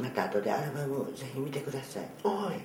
[0.00, 2.08] また後でアルバムぜひ見てください。
[2.24, 2.60] あはい。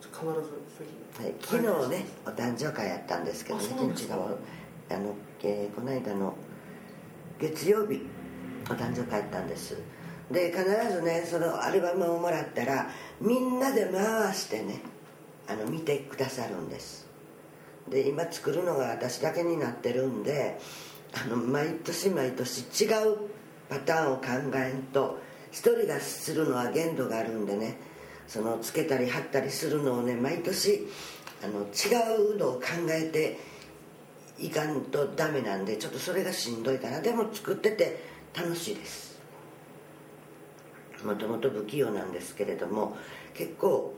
[0.00, 0.32] 必ず
[0.78, 1.22] ぜひ。
[1.22, 4.12] はい、昨日ね、お誕生会やったんですけどね違う
[4.90, 6.34] あの、えーこの間の
[7.40, 8.02] 月曜日
[8.70, 9.76] お誕生会やったんです。
[10.30, 14.82] で必ずねそのアルバムをもらったらみんなで回してね
[15.48, 17.07] あの見てくださるんです
[17.90, 20.58] で今作るのが私だけになってるんで
[21.14, 23.18] あの毎年毎年違う
[23.68, 24.24] パターンを考
[24.56, 25.18] えんと
[25.50, 27.78] 一人がするのは限度があるんでね
[28.26, 30.86] そのつけたり貼ったりするのをね毎年
[31.42, 33.38] あの違うのを考えて
[34.38, 37.00] いかんとダメなんでちょっとそれがしんどいかな。
[37.00, 38.02] でも作ってて
[38.34, 39.18] 楽しいです。
[41.04, 42.96] もともと不器用なんですけれども
[43.34, 43.94] 結構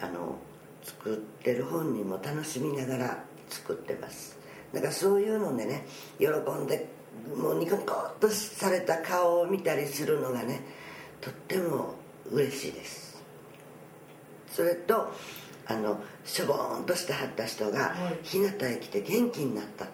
[0.00, 0.36] あの
[0.82, 4.38] 作ってる本人も楽しみながら作ってます。
[4.72, 5.86] だからそういうのでね
[6.18, 6.88] 喜んで
[7.36, 10.60] もうニコニコっとされた顔を見たりするのがね
[11.20, 11.94] とっても
[12.30, 13.22] 嬉しいです。
[14.50, 15.12] それと
[15.66, 18.18] あのしょぼーんとしてはった人がはい。
[18.22, 19.90] 日向へ来て元気になったと。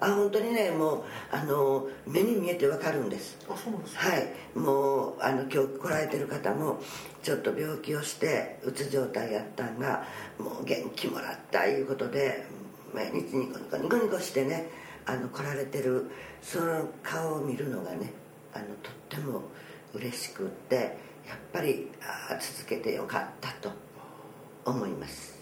[0.00, 3.38] あ本当にねもうあの目に見えてわかるんです。
[3.48, 4.10] あそうですか。
[4.10, 4.58] はい。
[4.58, 6.80] もうあの今日来られてる方も
[7.22, 10.04] ちょっと病気をしてうつ状態やったんが
[10.38, 12.44] もう元気もらったいうことで
[12.94, 14.68] 毎日ニコニコニコニコしてね
[15.04, 18.12] あの来られてるその顔を見るのがね
[18.54, 19.42] あのとっても
[19.92, 23.70] 嬉しくってやっぱりあ続けてよかったと
[24.64, 25.34] 思います。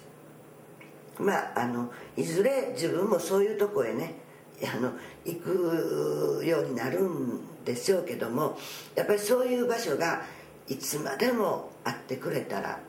[1.19, 4.15] まああのいずれ自分もそういうとこへね
[4.63, 4.93] あの
[5.25, 8.59] 行くようになるんでしょうけども
[8.95, 10.23] やっぱりそういう場所が
[10.69, 12.81] いつまでもあってくれたら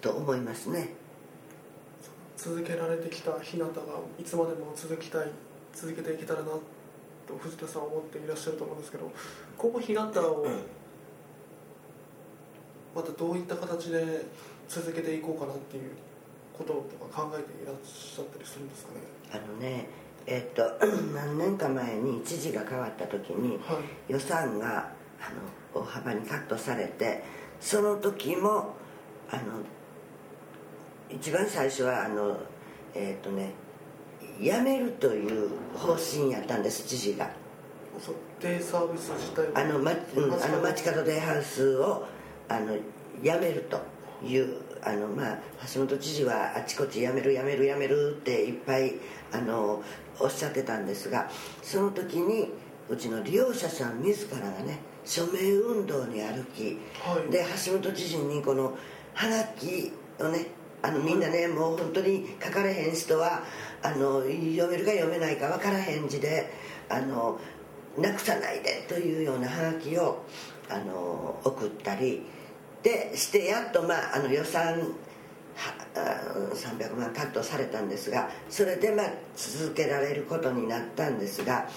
[0.00, 1.01] と思いますね。
[2.42, 3.70] 続けられてきた日向が
[4.18, 5.28] いつまでも続きたい
[5.72, 6.60] 続けていけたらなと
[7.38, 9.08] 藤田さんは思っていらっしゃると思うんですけど
[9.56, 10.46] 今後日向を
[12.96, 14.24] またどういった形で
[14.68, 15.92] 続けていこうかなっていう
[16.58, 19.00] こととか考えていらっしゃったりするんですかね？
[19.32, 19.86] あのね
[20.26, 20.62] えっと
[21.14, 23.74] 何年か前に知事が変わった時には
[24.08, 24.12] い。
[24.12, 25.30] 予算があ
[25.74, 27.22] の大幅にカットされて
[27.60, 28.74] その時も
[29.30, 29.42] あの
[31.14, 32.38] 一番最初はあの
[32.94, 33.52] えっ、とね
[34.40, 37.30] 辞めるという方針やったんです知事が。
[38.40, 39.60] デイサービス自体は？
[39.60, 42.06] あの、まうん、あの街角角デイハウスを
[42.48, 42.74] あの
[43.22, 43.80] 辞めると
[44.26, 45.38] いうあの、まあ、
[45.72, 48.94] 橋本知事はあちこち辞める辞める辞めるっていっぱい
[49.30, 49.82] あの
[50.18, 51.30] おっしゃってたんですが
[51.62, 52.48] その時に
[52.88, 57.30] うちの利用者さん自らがね署名運動に歩きはい。
[57.30, 58.76] で橋本知事にこの
[59.14, 60.46] ハガキをね
[60.82, 63.44] あのみんなねもう本当に書かれへん人は
[63.82, 66.52] あの読めるか読めないか分からへん字で
[66.88, 67.38] あの
[67.96, 70.24] なくさないでというようなハガキを
[70.68, 72.22] あの送ったり
[72.82, 74.80] でしてやっと、まあ、あの予算
[75.54, 81.68] はあ300万カットされたんですがそれでまあ続けられることになったんですが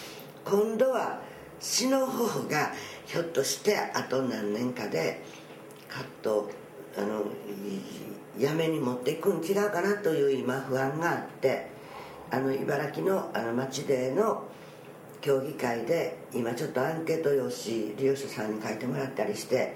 [0.45, 1.21] 今度は
[1.59, 2.71] 市の方が
[3.05, 5.21] ひょっとしてあと何年かで
[5.89, 6.49] カット
[6.97, 7.23] あの
[8.39, 11.67] やめに持っていくん違うかなという今不安があって
[12.31, 14.43] あの茨城のあの町での
[15.21, 19.75] 協議会で今ちょっとアンケート用紙利用者さんに書いてもらったりして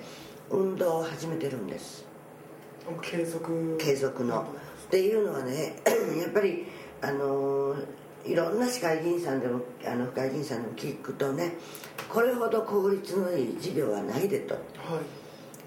[0.49, 2.05] 運動を始めてるんです。
[3.01, 3.77] 継続。
[3.79, 4.41] 継続の。
[4.41, 4.45] っ
[4.89, 5.75] ていうのはね
[6.19, 6.65] やっぱり
[7.01, 7.75] あの
[8.25, 11.53] いろんな市会議員さんでもあの府会議員さんでも聞くとね
[12.11, 14.55] これほど効率のいい事業はないでと。
[14.55, 14.63] はい。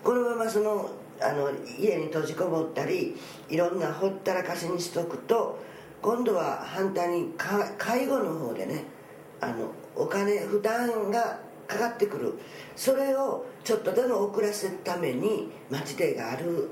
[0.03, 0.90] このままその
[1.23, 3.16] あの家に閉じこもったり
[3.49, 5.59] いろんなほったらかしにしとくと
[6.01, 7.33] 今度は反対に
[7.79, 8.85] 介護の方でね
[9.41, 12.39] あのお金負担がかかってくる。
[12.77, 16.68] それをちょっとでも遅らせるために町手があるん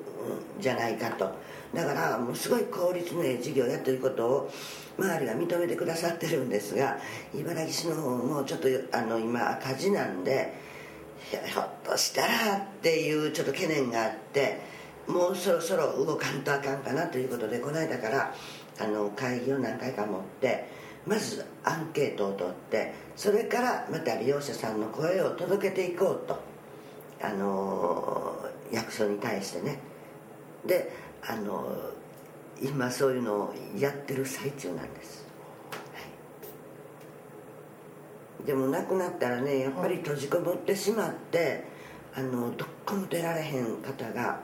[0.61, 1.30] じゃないかと。
[1.74, 4.51] だからもうすごい効率のいい事業やということを
[4.98, 6.98] 周りが認めてくださってるんですが
[7.34, 10.53] 茨城市の方もちょっとあの今赤字なんで
[11.36, 14.60] ひょっとしたらっていうちょっと懸念があって
[15.06, 18.34] もうそろそろ動かんとあかんかなということでこの間から
[18.78, 20.66] あの会議を何回か持って
[21.06, 26.38] まずアンケートを取ってそれからまた利用者さんの声を届けていこうと
[27.22, 28.36] あの
[28.72, 29.78] 役所に対してね。
[30.66, 31.90] であの
[32.62, 35.26] 今そういうのをやってる最中なんです、
[35.70, 36.02] はい、
[38.47, 41.64] でも亡くなったらねやっぱり閉じこもってしまって
[42.14, 44.41] あのどっこも出られへん方が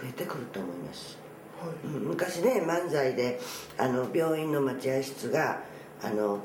[0.00, 1.18] 増えてくると思います。
[1.60, 1.86] はい。
[1.86, 3.40] うん昔ね漫才で
[3.78, 5.60] あの病院の待合室が
[6.02, 6.40] あの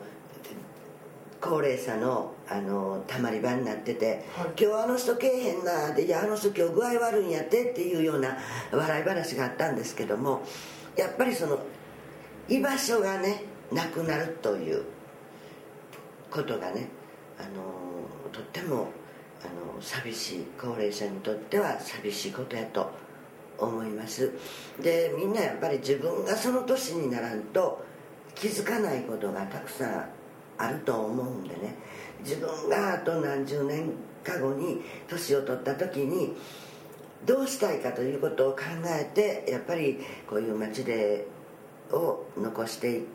[1.39, 4.63] 高齢者のあのたまり場になってて、はい。
[4.63, 8.37] 今日あの人けえへんなでいやあの人今日具合悪いんやってっていうような
[8.71, 10.43] 笑い話があったんですけども
[10.97, 11.59] やっぱりその
[12.49, 14.83] 居場所がねなくなるという
[16.35, 16.89] ことがね
[17.39, 18.89] あのとっても
[19.41, 20.45] あの寂しい。
[20.59, 22.89] 高齢者にとっては寂しいことやと
[23.57, 24.31] 思います。
[24.81, 27.85] でみんなやっぱり自分がその年にならんと
[28.33, 30.09] 気づかないことがたくさん
[30.57, 31.75] あると思うんでね。
[32.23, 33.91] 自分があと何十年
[34.23, 36.35] か後に年を取った時に
[37.25, 41.27] どうしたいかということを考えてやっぱりこういう街で
[41.91, 43.05] を残していっ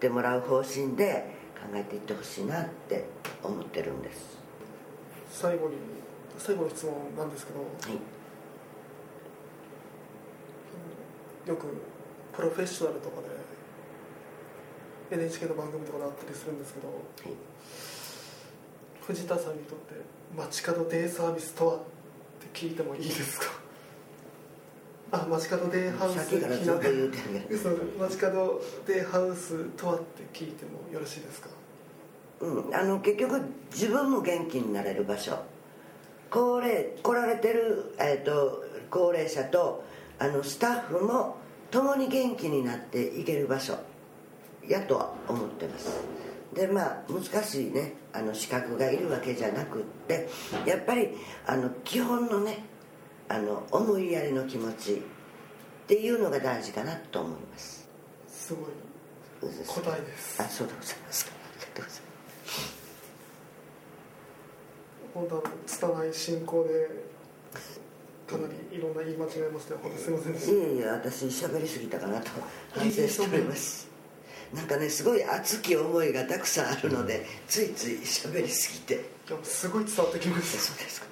[0.00, 1.33] てもらう方針で
[1.74, 3.04] えていってほしいなって
[3.42, 4.38] 思ってるんです。
[5.30, 5.74] 最後に
[6.38, 7.66] 最後の質問なんですけどは
[11.46, 11.48] い。
[11.48, 11.66] よく
[12.32, 13.20] プロフェッショナルとか
[15.10, 17.32] で NHK の番組とかであったりするんですけどはい。
[19.06, 19.94] 藤田さんにとって
[20.36, 21.78] 街角デイサービスとはっ
[22.40, 23.46] て聞いてもいいですか？
[25.12, 26.16] あ街角デイハウス
[28.00, 31.50] 街角デイハウスとはって聞いてもよろしいですか？
[32.40, 35.38] うん、あの結局自分も元気になれる場所。
[36.30, 39.84] 高齢来られてる、えー、と高齢者と
[40.18, 41.36] あのスタッフも
[41.70, 43.78] 共に元気になっていける場所。
[44.66, 45.90] やとは思ってます。
[46.54, 47.94] でまあ難しいね。
[48.12, 50.28] あの資格がいるわけじゃなくって
[50.64, 51.08] やっぱり
[51.46, 52.64] あの基本のね
[53.28, 55.02] あの思いやりの気持ち。
[55.84, 57.86] っていうのが大事かなと思います。
[58.26, 58.64] すごい。
[59.66, 60.42] 答えです。
[60.42, 62.03] あそうでございますかありがとうございます
[65.14, 67.04] 本当あの拙い進行で
[68.26, 70.52] かなりいろんな言い間違えまして本当すいませんでした。
[70.52, 72.30] いえいえ私喋りすぎたかなと
[72.72, 73.88] 反省しております。
[74.52, 78.94] なんかねすごい熱き思いがたくさんあるのでついつい喋りすぎて。
[78.94, 81.06] いやすごい伝わってきましたそうですか。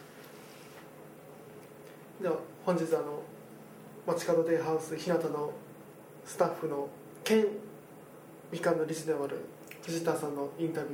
[2.20, 3.22] では本日あの
[4.07, 5.53] 街角デイハウス日向の
[6.26, 6.88] スタッフの
[7.24, 7.46] 兼
[8.50, 9.38] みかんの理事でもある
[9.84, 10.88] 藤田さんのインタビ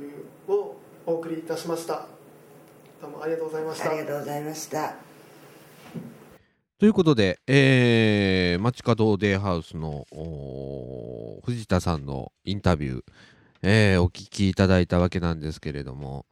[0.47, 2.07] ューをお送りいたしました
[3.01, 3.91] どうもありがとうございました。
[3.91, 4.95] ありがとうございました。
[6.77, 10.05] ということで、えー、街角デイハウスの
[11.45, 13.03] 藤田さんのインタビュー、
[13.61, 16.25] えーお聞きいただいたわけなんですけれども、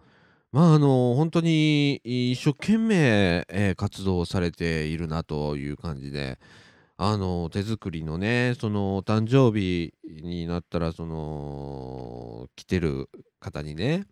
[0.51, 6.37] まああの本当に一生懸命、えー活動をされているなという感じで、
[6.97, 13.09] あの手作りのね、そのお誕生日になったら、その来てる
[13.39, 14.05] 方にね、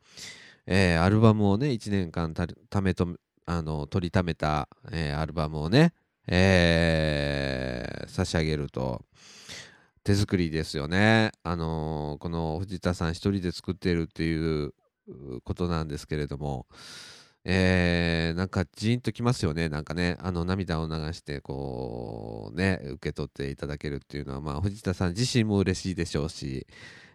[0.68, 3.08] えーアルバムをね、1年間たためと
[3.46, 5.94] あの取りためた、えーアルバムをね、
[6.28, 9.04] えー差し上げると
[10.04, 11.32] 手作りですよね。
[11.44, 14.74] あのーこの藤田さん一人で作っているっていう
[15.08, 16.68] うことなんですけれども、
[17.44, 19.70] えーなんかジーンときますよね。
[19.70, 26.66] なんかね、あの涙を流してこうね、受け取っていただけるっていうのは、まあ藤田さん自身も嬉しいでしょうし、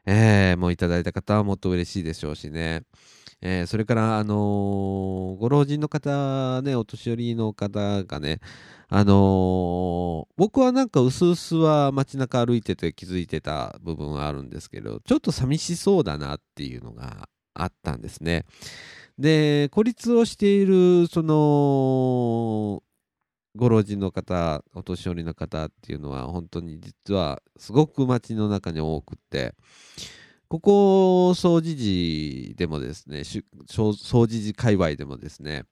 [0.06, 2.82] えーもういただいた方はもっと嬉しいでしょうしね。
[3.42, 8.40] えーそれから、あのーご老人の方ね、お年寄りの方がね、
[8.88, 18.44] あのー僕はなんか薄々は街中歩いてて気づいてた部分はあるんですけど、ちょっと寂しそうだなっていうのがあったんですね。
[19.18, 22.82] で、孤立をしている、その、
[23.56, 29.54] ご老人の方、お年寄りの方っていうのは、本当に実はすごく街の中に多くって、
[30.50, 35.62] ここ、総除時でもですね、しゅ総総除時界隈でもですね、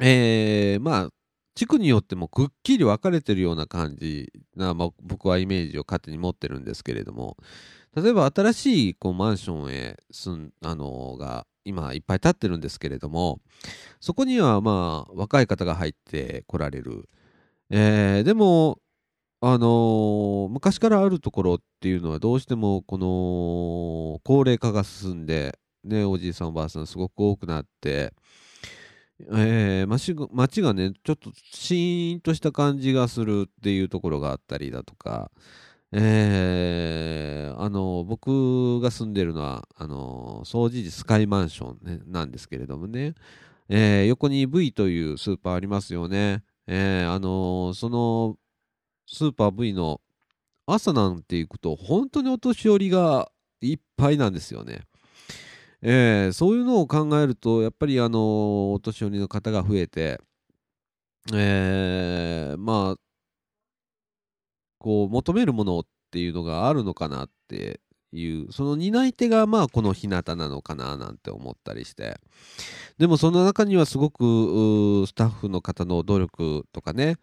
[0.00, 1.08] えー、まあ、
[1.56, 7.36] 地区によってもくっきり分かれてるような感じな、まあ、僕はイメージを勝手に持ってるんですけれども、
[7.96, 13.40] 例えば新しいこうマンションへ住んあのが今いっぱい立ってるんですけれども
[14.00, 17.08] そこにはまあ若い方が入ってこられる、
[17.68, 18.78] えー、でも
[19.44, 28.12] あのー、昔からあるところっていうのはどうしてもこの高齢化が進んでねおじいさんおばあさんすごく多くなって
[29.30, 35.32] えー、街街がねちょっとシーンとした感じがするっていうところがあったりだとか、
[35.90, 43.14] えー、あの僕が住んでるのはあの総除寺スカイマンション、ね、なんですけれどもね、
[43.68, 48.36] えー、横に V というスーパーありますよね、えー、あのその
[49.12, 50.00] スーパー V の
[50.66, 54.80] 朝なんて行くと本当にお年寄りがいっぱいなんですよね。
[55.82, 60.20] えー、そういうのを考えるとやっぱりあのお年寄りの方が増えて、
[61.34, 63.00] えー、まあ
[64.78, 67.80] こう求めるものっていうのがあるのかなって
[68.12, 72.20] いうその担い手がまあこの日向なのかななんて思ったりして
[72.98, 77.16] でもその中にはすごくスタッフの方の努力とかね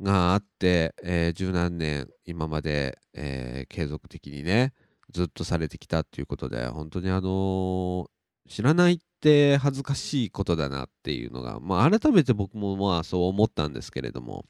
[0.00, 4.72] があって、えー、十何年今まで、えー、継続的にね
[5.12, 8.06] ずっとされてきたっていうことで本当にあのー、
[8.48, 14.44] 知らないって恥ずかしいことだなっていうのが、まあ、改めて僕もまあそう思ったんですけれども、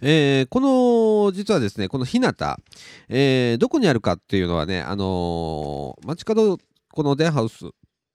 [0.00, 0.60] えー、こ
[1.26, 2.32] の実はですねこの日向、
[3.08, 6.58] えー、どこにあるかっていうのはねあのー、街角
[6.92, 7.70] このデハウス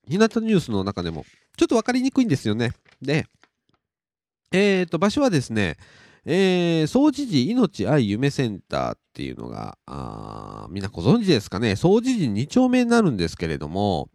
[0.08, 1.24] 日向ニュースの中でも
[1.56, 2.72] ちょっと分かりにくいんですよね。
[3.00, 3.26] で
[4.54, 5.76] えーと場所はですね
[6.26, 14.08] えー、総持寺命愛夢センターっていうのが、あみんなご存知ですかね、総持寺2丁目になるんですけれども、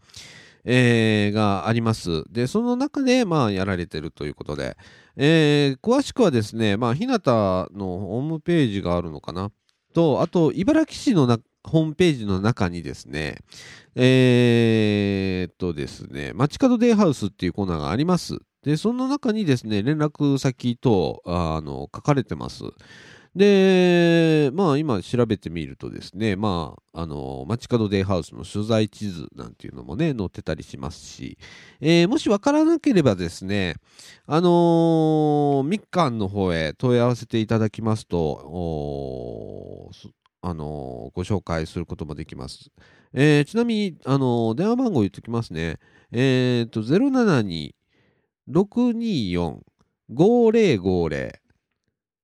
[0.66, 2.24] えー、があります。
[2.32, 4.76] で、その中で、まあ、やられてるということで、
[5.16, 7.14] えー、詳しくはですね、まあ、日向
[7.74, 9.52] のホームページがあるのかな。
[9.94, 13.38] と、あと、茨城市のなホームページの中にですね、
[13.96, 18.40] えー、っとですね、街角デイハウスっていうコーナーがあります。
[18.64, 22.64] で、その中にですね、連絡先と、あの、書かれてます。
[23.36, 31.38] で、まあ今調べてみるとですね、まあ、あの、街角デイハウスの取材地図なんていうのもね、載ってたりしますし、
[31.80, 33.76] えー、もしわからなければですね、
[34.26, 39.92] あのー、みかんの方へ問い合わせていただきますと、
[40.42, 42.72] あのー、ご紹介することもできます。
[43.14, 45.78] えー、ちなみに、あの電話番号言っておきますね。
[46.12, 47.76] えっ、と、072
[48.50, 51.34] 624-5050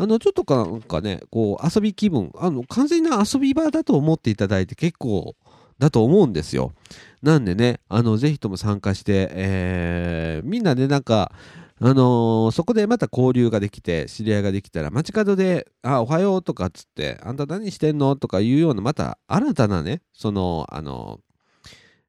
[0.00, 5.34] あの、ちょっとなんかね、こう、遊び気分、あの、完全な遊び場だと思っていただいて結構
[5.80, 6.72] だと思うんですよ。
[7.20, 11.32] なんでね、あの、ぜひとも参加して、えー、みんなでなんか、
[11.80, 21.28] あのー、そこでまた交流ができて、知り合いができたら、街角で、あ、おはようとかっつって、あんた何してんのとかいうような、また新たなね、その、あのー、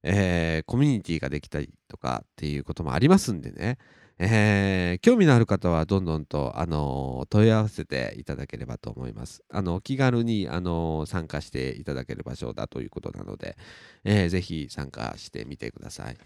[0.03, 3.79] えー、コミュニティができたりとかっていうこともありますんでね、
[4.21, 9.43] えー、興味のある方はどんどんと、あのー、問い合わせていただければと思います。
[9.49, 13.57] あの気軽に、あのー、参加していただける場所だということなので、
[14.03, 16.17] えー、ぜひ参加してみてください。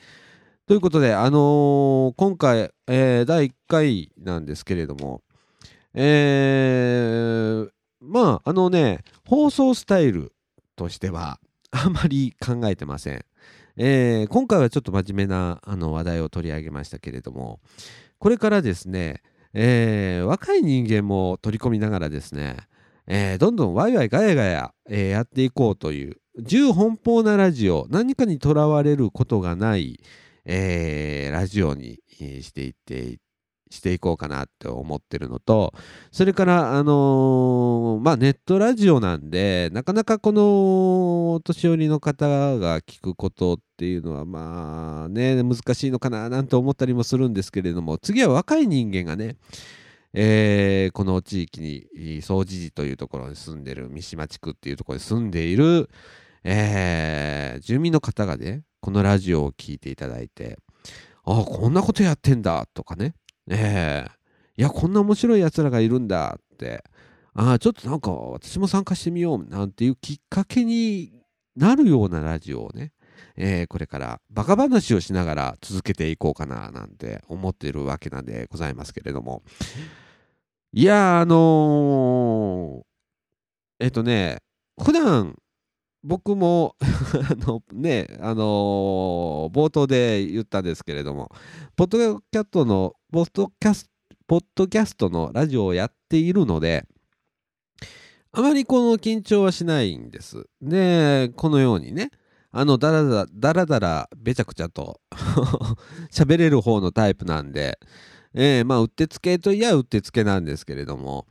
[0.66, 5.22] ということで、あの今回、え第1回なんですけれども、
[5.94, 7.68] え
[8.00, 10.34] まあ、あのね、放送スタイル
[10.76, 11.40] としては、
[11.72, 13.26] あまり考えてません。
[13.76, 17.60] えー、今回はちょっと真面目なあの話題を取り上げましたけれども
[18.20, 22.58] これからですね、えー、若い人間も取り込みながらですね、
[23.08, 30.00] えー、どんどんワイワイガヤガヤ、えやっていこうという自由奔放なラジオ何かにとらわれることがない、
[30.46, 33.18] えラジオにしていって
[33.74, 35.74] していこうかなって思ってるのと、
[36.12, 42.28] それから、あのー、まあ、ネットラジオなんで、なかなかこのお年寄りの方
[42.60, 49.38] が聞くことっていうのは、まあね、難しいのかななんて思ったりもするんですけれども、次は若い人間がね、
[50.14, 55.90] えー、この地域に、総持寺というところに住んでる、三島地区っていうところに住んでいる、
[56.44, 60.60] えー、住民の方がね、このラジオを聴いていただいて、
[61.26, 63.16] ああ、こんなことやってんだとかね、
[63.50, 64.12] ええ
[64.58, 66.84] いや、こんな面白い奴らがいるんだって、
[67.34, 71.24] ああ、ちょっとなんか私も参加してみようなんていうきっかけに
[71.56, 72.94] なるようなラジオをね、
[73.36, 79.44] えー、これからバカ話をしながら続けていこうかななんて思っているわけなんでございますけれども。
[80.76, 82.84] いやあのー
[83.80, 84.40] えっとね
[84.82, 85.36] 普段
[86.04, 91.32] 僕も あのねあのー冒頭で言ったんですけれども
[91.76, 93.92] ポッドキャストのポッドキャス
[94.26, 96.88] ポッドキャストのラジオをやっているので
[98.32, 100.48] あまりこの緊張はしないんです。
[100.60, 102.10] で、このようにね、
[102.50, 105.00] あの、だらだら、だらだら、べちゃくちゃと
[106.12, 107.78] 喋れる方のタイプなんで、
[108.34, 111.28] えーまあ、うってつけといやうってつけなんですけれども、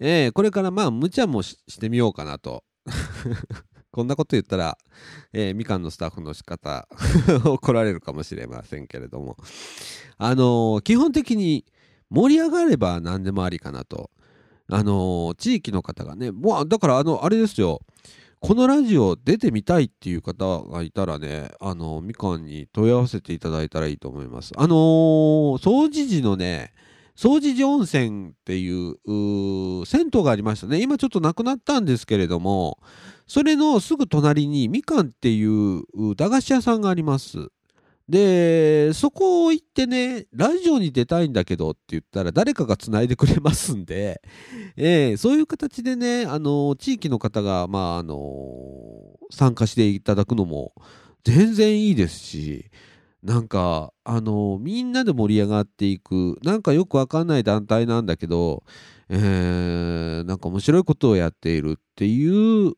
[0.00, 2.64] えーこれからまあ、無茶もししてみようかなと。
[3.98, 4.78] こんなこと言ったら、
[5.32, 6.86] えーみかんのスタッフの仕方
[7.44, 9.36] 怒られるかもしれませんけれども、
[10.18, 11.64] あのー基本的に
[12.08, 14.12] 盛り上がれば何でもありかなと。
[14.70, 17.80] あのー地域の方がね、もうだからあの、あれですよ、
[18.38, 24.52] このラジオ出てみたいっていう方がいたらね、あのみかんに問い合わせていただいたらいいと思います。
[24.56, 26.72] あのー掃除時のね、
[27.16, 28.94] 掃除時温泉っていう
[29.86, 30.80] 銭湯がありましたね。
[30.80, 32.78] 今ちょっとなくなったんですけれども、
[33.28, 35.84] それのすぐ隣にみかんっていう
[36.16, 37.48] 駄菓子屋さんがあります。
[38.08, 44.22] で、そこ行ってね、ラジオに出たいんだけどって言ったら誰かがつないでくれますんで、
[44.76, 48.16] えーそういう形でね、あの地域の方が、まあ、あの
[49.30, 50.72] 参加していただくのも
[51.22, 52.64] 全然いいですし、
[53.22, 58.64] なんか、あのみんなで盛り上がっていく、なんかよくわかんない団体なんだけど、
[59.10, 62.74] えーなんか面白いことをやっているっていう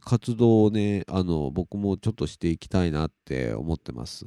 [0.00, 4.26] 活動をね、あの僕もちょっとしていきたいなって思ってます。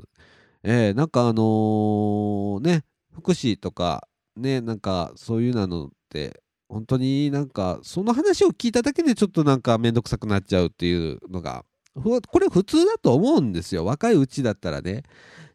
[0.64, 2.84] えーなんかあのーね、
[3.14, 11.64] 福祉とか、ね、なんかそういうなのって、本当になんかその話を聞いただけでちょっとなんかめんどくさくなっちゃうっていうのが
[11.95, 13.86] これ普通だと思うんですよ。
[13.86, 15.04] 若いうちだったらね、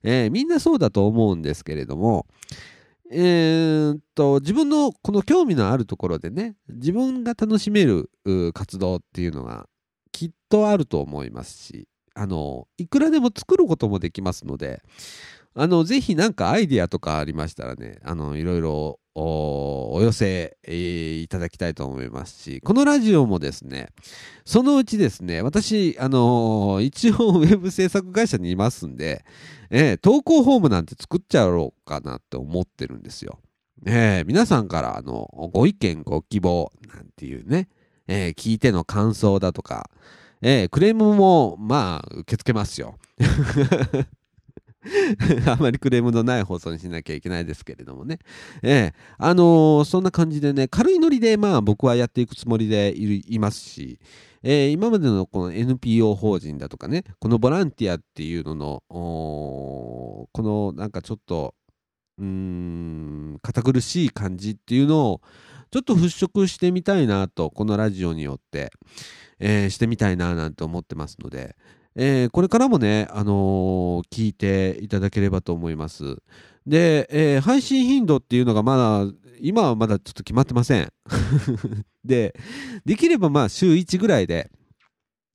[0.02, 2.26] えーみんなそうだと思うんですけれども。
[3.14, 8.10] えーっと自分のこの興味のあるところでね自分が楽しめる
[8.54, 9.66] 活動っていうのが
[10.12, 14.82] きっとあると思いますしあのいくらでも作ることもできますので
[15.54, 23.88] あのぜひなんかアイディアとかありましたらねあのいろいろお寄せ、えーいただきたいと思いますしこのラジオもですね
[24.46, 29.24] そのうちですね私あのー一応 ウェブ制作会社にいますんで、
[29.70, 33.38] えー投稿フォームなんて作っちゃろうかなって思ってるんですよ。
[33.84, 37.68] えー皆さんからあのご意見ご希望なんていうね、
[38.06, 39.90] えー聞いての感想だとか、
[40.40, 42.96] えークレームもまあ受け付けますよ。
[45.46, 48.18] あまりクレームのない放送にしなきゃいけないですけれどもね。
[48.62, 53.98] ええあのーそんな感じでね、軽いノリでまあ僕はやっていくつもりでいますし、
[54.42, 61.54] えー今までのこの NPO 法人だとかね、このボランティアっていうのの、このなんかちょっと、
[62.18, 65.20] うん、堅苦しい感じっていうのを、
[65.70, 68.72] ちょっと払拭してみたいなと、このラジオによって、
[69.38, 71.56] えーしてみたいななんて思ってますので、
[71.94, 76.16] えーこれからもね、あのー聞いていただければと思います。
[76.66, 80.92] で、えー配信頻度っていうのがまだ、今はまだちょっと決まってません。
[82.04, 82.34] で、
[82.84, 84.50] できればまあ週1ぐらいで、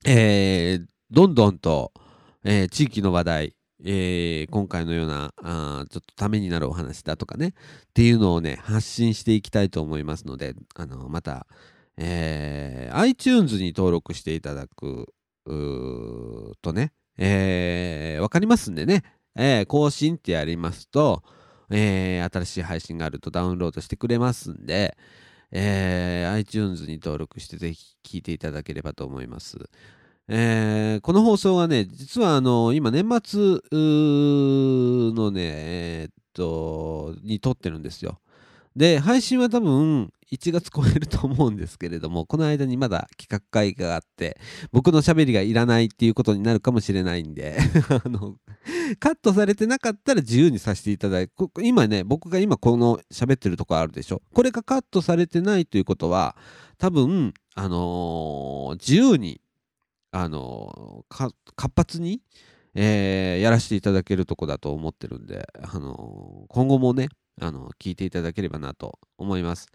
[0.06, 1.94] えーどんどんと、
[2.44, 7.52] えー地域の話題、えー今回のようなあちょっとためになるお話だとかねっ
[7.94, 11.46] ていうのをね発信していきたいと思いますのであのまた、
[11.98, 15.14] えー iTunes に登録していただく
[15.48, 19.04] とね、えーわかりますんでね、
[19.36, 21.24] えー更新ってやりますと、
[21.70, 24.98] えー新しい配信があるとダウンロードしてくれますんで、
[25.52, 29.58] えー iTunes に登録してぜひ聞いていただければと思います。
[30.30, 38.20] えーこの放送はね、実はあの今年末のね、えーっと、に撮ってるんですよ。
[38.78, 44.38] で、配信は多分1月超えると思うんですけれども、この間にまだ企画会があって、
[44.72, 47.58] 僕の喋りがいらないっていうことになるかもしれないんで、
[48.06, 48.36] あの、
[49.00, 54.22] カットされてなかったら自由にさせていただいて、今ね、僕が今この喋ってるとこあるでしょ？
[54.32, 56.36] これがカットされてないということは、
[56.78, 59.42] 多分、あのー自由に、
[60.12, 62.22] あのー活発に、
[62.76, 67.08] えーやらせていただけるとこだと思ってるんで、あのー今後もね、
[67.40, 69.68] あの聞いていただければなと思います。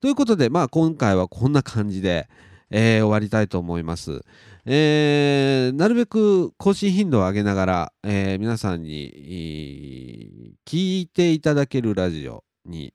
[0.00, 2.28] ということで、まあ、今回はこんな感じで、
[2.70, 4.22] えー終わりたいと思います。
[4.64, 12.94] えーなるべく更新頻度を上げながら、えー皆さんに聞いていただけるラジオに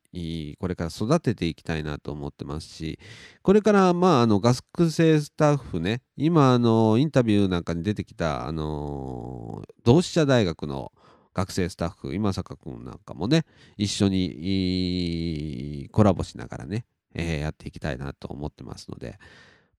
[0.59, 2.99] これから育てていきたいなと思ってますし、
[3.41, 10.91] これから、まあ、あの学生スタッフね、今あの、インタビューなんかに出てきた、あの同志社大学の
[11.37, 13.45] 学生スタッフ、今坂君なんかもね、
[13.77, 19.19] 一緒にコラボしながらね、えーやっていきたいなと思ってますので、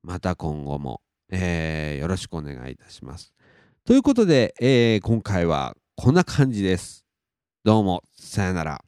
[0.04, 1.02] また今後も、
[1.32, 3.32] えーよろしくお願いいたします。
[3.84, 7.04] ということで、えー今回はこんな感じです。
[7.64, 8.87] どうも、さよなら。